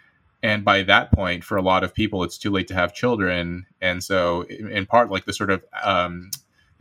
[0.44, 3.66] and by that point for a lot of people it's too late to have children.
[3.82, 6.32] And so in, in part like the sort of um,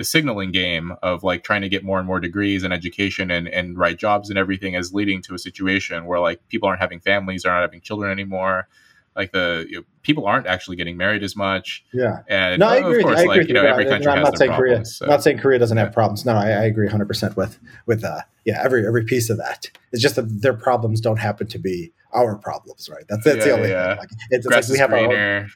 [0.00, 3.46] the signaling game of like trying to get more and more degrees and education and,
[3.46, 7.00] and right jobs and everything is leading to a situation where like people aren't having
[7.00, 8.66] families, are not having children anymore.
[9.14, 11.84] Like the you know, people aren't actually getting married as much.
[11.92, 12.22] Yeah.
[12.28, 13.00] And no, I agree.
[13.00, 14.84] Of course, I agree like, you know, every country I'm not saying problems, Korea.
[14.86, 15.06] So.
[15.06, 16.24] Not saying Korea doesn't have problems.
[16.24, 19.70] No, I, I agree 100 percent with with uh, yeah every every piece of that.
[19.92, 23.04] It's just that their problems don't happen to be our problems, right?
[23.06, 23.88] That's that's yeah, the only yeah.
[23.88, 23.98] thing.
[23.98, 25.14] Like, it's, it's like we have greener.
[25.14, 25.50] our own,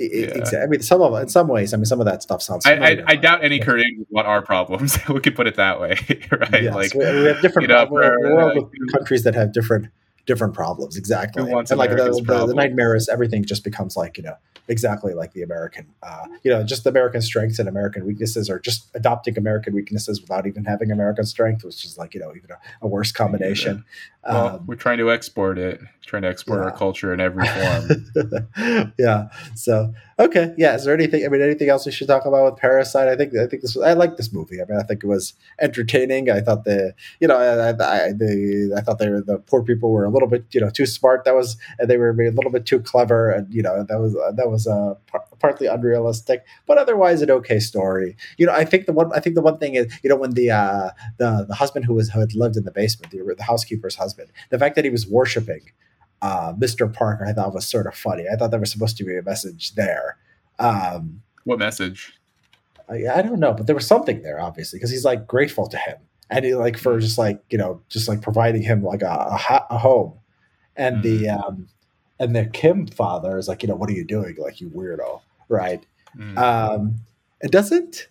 [0.00, 0.62] yeah.
[0.62, 2.66] I mean, some of in some ways, I mean, some of that stuff sounds.
[2.66, 4.98] I, I, I, doubt any Korean would want our problems.
[5.08, 5.90] we could put it that way,
[6.32, 6.62] right?
[6.62, 7.68] Yes, like we, we have different.
[7.68, 9.88] You know, for, world uh, with countries that have different
[10.26, 11.42] different problems exactly.
[11.42, 14.36] And like the, the, the, nightmare is everything just becomes like you know
[14.70, 18.88] exactly like the American, uh, you know, just American strengths and American weaknesses, or just
[18.94, 22.58] adopting American weaknesses without even having American strength, which is like you know even a,
[22.82, 23.84] a worse combination.
[24.24, 24.32] Yeah.
[24.32, 26.64] Well, um, we're trying to export it, trying to export yeah.
[26.66, 28.92] our culture in every form.
[28.98, 29.28] yeah.
[29.54, 30.74] So okay, yeah.
[30.74, 31.24] Is there anything?
[31.24, 33.08] I mean, anything else we should talk about with Parasite?
[33.08, 33.76] I think I think this.
[33.76, 34.60] I like this movie.
[34.60, 36.30] I mean, I think it was entertaining.
[36.30, 39.90] I thought the you know I, I, the, I thought they were the poor people
[39.90, 41.24] were a little bit you know too smart.
[41.24, 44.14] That was and they were a little bit too clever, and you know that was
[44.36, 48.16] that was uh, par- partly unrealistic, but otherwise an okay story.
[48.36, 50.32] You know, I think the one I think the one thing is you know when
[50.32, 53.44] the uh, the the husband who was who had lived in the basement, the, the
[53.44, 55.62] housekeeper's husband, the fact that he was worshiping
[56.22, 56.92] uh, Mr.
[56.92, 58.26] Parker, I thought was sort of funny.
[58.30, 60.16] I thought there was supposed to be a message there.
[60.58, 62.12] Um, what message?
[62.88, 65.76] I, I don't know, but there was something there, obviously, because he's like grateful to
[65.76, 65.96] him
[66.30, 69.66] and he like for just like you know just like providing him like a, a,
[69.70, 70.14] a home
[70.76, 71.02] and mm.
[71.02, 71.68] the um
[72.18, 75.20] and the kim father is like you know what are you doing like you weirdo
[75.48, 75.84] right
[76.16, 76.38] mm.
[76.38, 76.94] um
[77.40, 78.08] it doesn't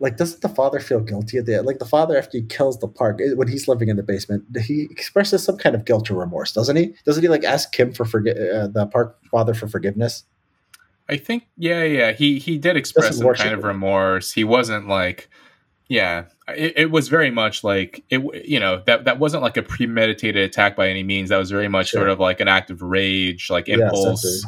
[0.00, 1.66] like doesn't the father feel guilty at the end?
[1.66, 4.44] like the father after he kills the park eh, when he's living in the basement
[4.62, 6.94] he expresses some kind of guilt or remorse doesn't he?
[7.04, 10.24] Doesn't he like ask kim for forget uh, the park father for forgiveness?
[11.08, 14.32] I think yeah yeah he he did express some kind of remorse.
[14.32, 15.28] He wasn't like
[15.88, 19.62] yeah it, it, was very much like it you know that that wasn't like a
[19.62, 21.28] premeditated attack by any means.
[21.28, 22.00] That was very much sure.
[22.00, 24.46] sort of like an act of rage like impulse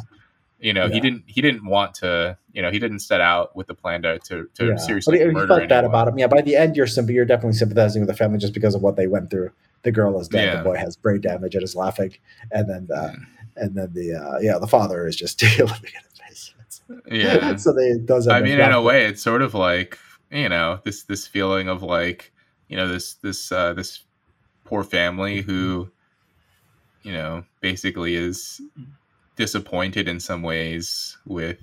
[0.59, 0.93] you know, yeah.
[0.93, 4.01] he didn't he didn't want to, you know, he didn't set out with the plan
[4.01, 4.75] to to, to yeah.
[4.77, 5.19] seriously.
[5.19, 6.17] But he, he felt bad about him.
[6.17, 7.13] Yeah, by the end, you're simple.
[7.13, 9.51] You're definitely sympathizing with the family just because of what they went through.
[9.83, 10.45] The girl is dead.
[10.45, 10.57] Yeah.
[10.57, 12.13] The boy has brain damage and is laughing,
[12.51, 13.13] and then uh,
[13.55, 16.81] and then the uh, yeah the father is just living in a basement.
[17.11, 17.55] Yeah.
[17.57, 18.27] so they does.
[18.27, 19.99] I mean, in a way, it's sort of like
[20.31, 22.33] you know this this feeling of like
[22.67, 24.03] you know this this uh, this
[24.65, 25.89] poor family who
[27.03, 28.59] you know basically is
[29.37, 31.59] disappointed in some ways with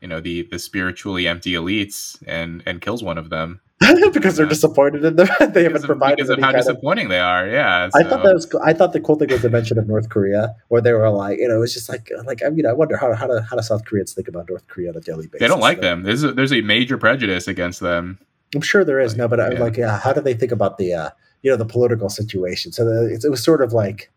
[0.00, 3.60] you know the the spiritually empty elites and and kills one of them
[4.12, 5.28] because they're disappointed in them.
[5.52, 7.48] they haven't provided because of how disappointing of, they are.
[7.48, 8.00] Yeah, so.
[8.00, 8.54] I thought that was.
[8.64, 11.38] I thought the cool thing was the mention of North Korea, where they were like,
[11.38, 13.62] you know, it's just like, like I mean, I wonder how how do how do
[13.62, 15.40] South Koreans think about North Korea on a daily basis?
[15.40, 16.02] They don't like them.
[16.02, 18.18] There's a, there's a major prejudice against them.
[18.54, 20.34] I'm sure there is like, no, but uh, I was like, yeah, how do they
[20.34, 21.10] think about the uh,
[21.42, 22.72] you know the political situation?
[22.72, 24.10] So uh, the, it, it was sort of like,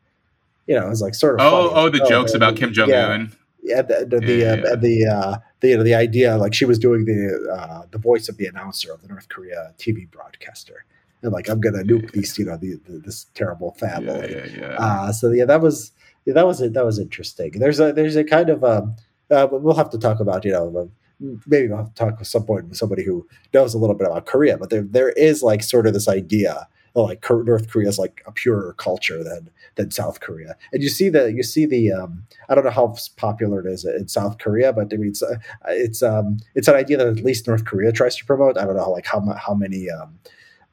[0.67, 1.45] you know, it was like sort of.
[1.45, 1.79] Oh, funny.
[1.79, 3.21] oh, the oh, jokes about Kim Jong Un.
[3.21, 3.27] Yeah
[3.65, 4.75] yeah, the the yeah, uh, yeah.
[4.75, 8.29] the uh, the, you know, the idea like she was doing the uh, the voice
[8.29, 10.85] of the announcer of the North Korea TV broadcaster,
[11.23, 14.31] and like I'm gonna nuke these you know the, the, this terrible family.
[14.31, 14.75] Yeah, yeah, yeah.
[14.77, 15.91] Uh, so yeah, that was
[16.25, 16.73] yeah, that was it.
[16.73, 17.53] That was interesting.
[17.53, 18.95] There's a there's a kind of um,
[19.31, 22.27] uh, we'll have to talk about you know um, maybe we'll have to talk at
[22.27, 25.41] some point with somebody who knows a little bit about Korea, but there there is
[25.41, 26.67] like sort of this idea
[27.03, 30.55] like North Korea is like a purer culture than than South Korea.
[30.71, 33.85] And you see the you see the um, I don't know how popular it is
[33.85, 35.35] in South Korea, but I mean it's uh,
[35.67, 38.57] it's um, it's an idea that at least North Korea tries to promote.
[38.57, 40.19] I don't know like how how many um,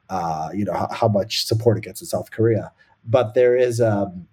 [0.09, 2.71] uh, you know how, how, much support it gets in South Korea,
[3.05, 4.27] but there is um,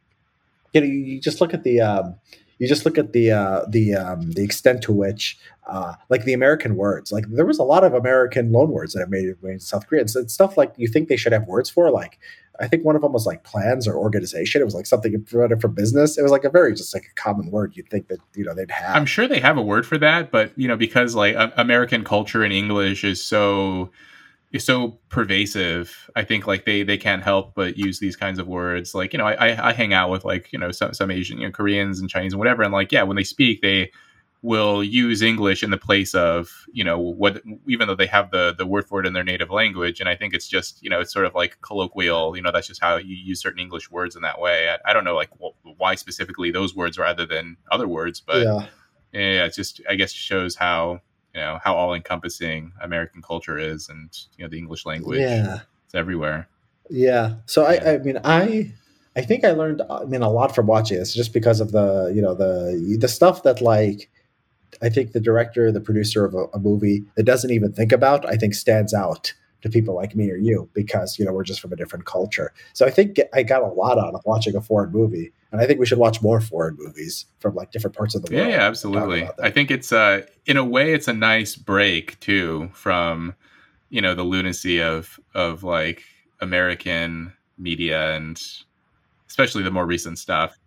[0.73, 2.15] you know you, you just look at the um,
[2.59, 5.39] you just look at the uh, the um, the extent to which
[5.69, 9.09] uh, like the American words like there was a lot of American loanwords that have
[9.09, 11.91] made it in South Korea and stuff like you think they should have words for
[11.91, 12.19] like
[12.59, 14.61] I think one of them was like plans or organization.
[14.61, 16.17] It was like something promoted for business.
[16.17, 17.75] It was like a very just like a common word.
[17.75, 18.95] You'd think that you know they'd have.
[18.95, 22.43] I'm sure they have a word for that, but you know because like American culture
[22.43, 23.91] in English is so
[24.51, 26.09] is so pervasive.
[26.15, 28.93] I think like they they can't help but use these kinds of words.
[28.93, 31.45] Like you know, I I hang out with like you know some some Asian you
[31.45, 33.91] know Koreans and Chinese and whatever, and like yeah, when they speak, they
[34.41, 38.55] will use English in the place of you know what even though they have the
[38.57, 39.99] the word for it in their native language.
[39.99, 42.35] And I think it's just you know it's sort of like colloquial.
[42.35, 44.69] You know, that's just how you use certain English words in that way.
[44.69, 45.29] I, I don't know like
[45.77, 48.65] why specifically those words rather than other words, but yeah,
[49.13, 51.01] yeah it just I guess shows how
[51.33, 55.19] you know how all encompassing American culture is, and you know the English language.
[55.19, 56.47] Yeah, it's everywhere.
[56.89, 57.35] Yeah.
[57.45, 57.83] So yeah.
[57.83, 58.73] I, I mean, I,
[59.15, 62.11] I think I learned, I mean, a lot from watching this, just because of the,
[62.13, 64.09] you know, the the stuff that like,
[64.81, 68.25] I think the director, the producer of a, a movie that doesn't even think about,
[68.25, 71.59] I think stands out to people like me or you because you know we're just
[71.59, 72.53] from a different culture.
[72.73, 75.65] So I think I got a lot out of watching a foreign movie, and I
[75.65, 78.47] think we should watch more foreign movies from like different parts of the world.
[78.47, 79.27] Yeah, yeah absolutely.
[79.41, 83.35] I think it's uh in a way it's a nice break too from
[83.89, 86.03] you know the lunacy of of like
[86.41, 88.41] American media and
[89.27, 90.57] especially the more recent stuff.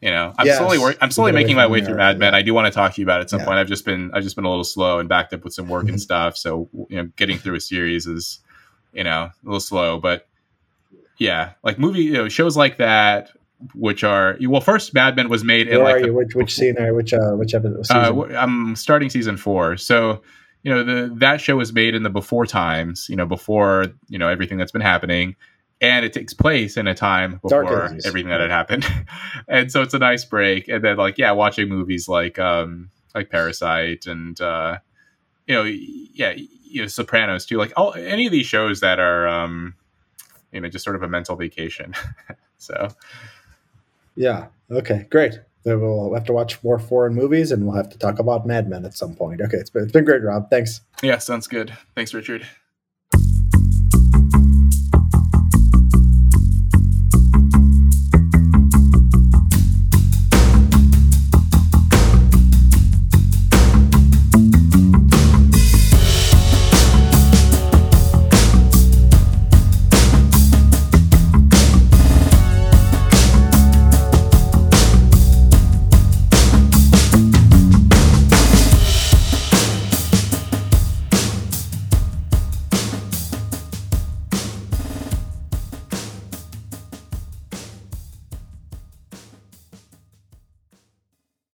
[0.00, 0.58] You know, I'm yes.
[0.58, 2.32] slowly work- I'm slowly making my way through Mad Men.
[2.32, 2.38] Yeah.
[2.38, 3.46] I do want to talk to you about it at some yeah.
[3.46, 3.58] point.
[3.58, 5.88] I've just been I've just been a little slow and backed up with some work
[5.88, 6.36] and stuff.
[6.36, 8.40] So you know, getting through a series is
[8.92, 10.28] you know a little slow, but
[11.18, 13.30] yeah, like movie you know, shows like that,
[13.74, 16.14] which are well, first Mad Men was made Where in like are you?
[16.14, 17.92] which which scene are which uh which episode?
[17.92, 20.22] Uh, I'm starting season four, so
[20.62, 24.18] you know the that show was made in the before times, you know before you
[24.18, 25.36] know everything that's been happening
[25.80, 28.86] and it takes place in a time before everything that had happened.
[29.48, 30.66] And so it's a nice break.
[30.68, 34.78] And then like yeah watching movies like um like parasite and uh
[35.46, 37.58] you know yeah you know sopranos too.
[37.58, 39.74] Like all any of these shows that are um
[40.52, 41.94] you know just sort of a mental vacation.
[42.58, 42.88] So.
[44.16, 44.46] Yeah.
[44.70, 45.38] Okay great.
[45.64, 48.66] Then we'll have to watch more foreign movies and we'll have to talk about mad
[48.66, 49.42] men at some point.
[49.42, 50.48] Okay it's been, it's been great rob.
[50.48, 50.80] Thanks.
[51.02, 51.76] Yeah sounds good.
[51.94, 52.46] Thanks richard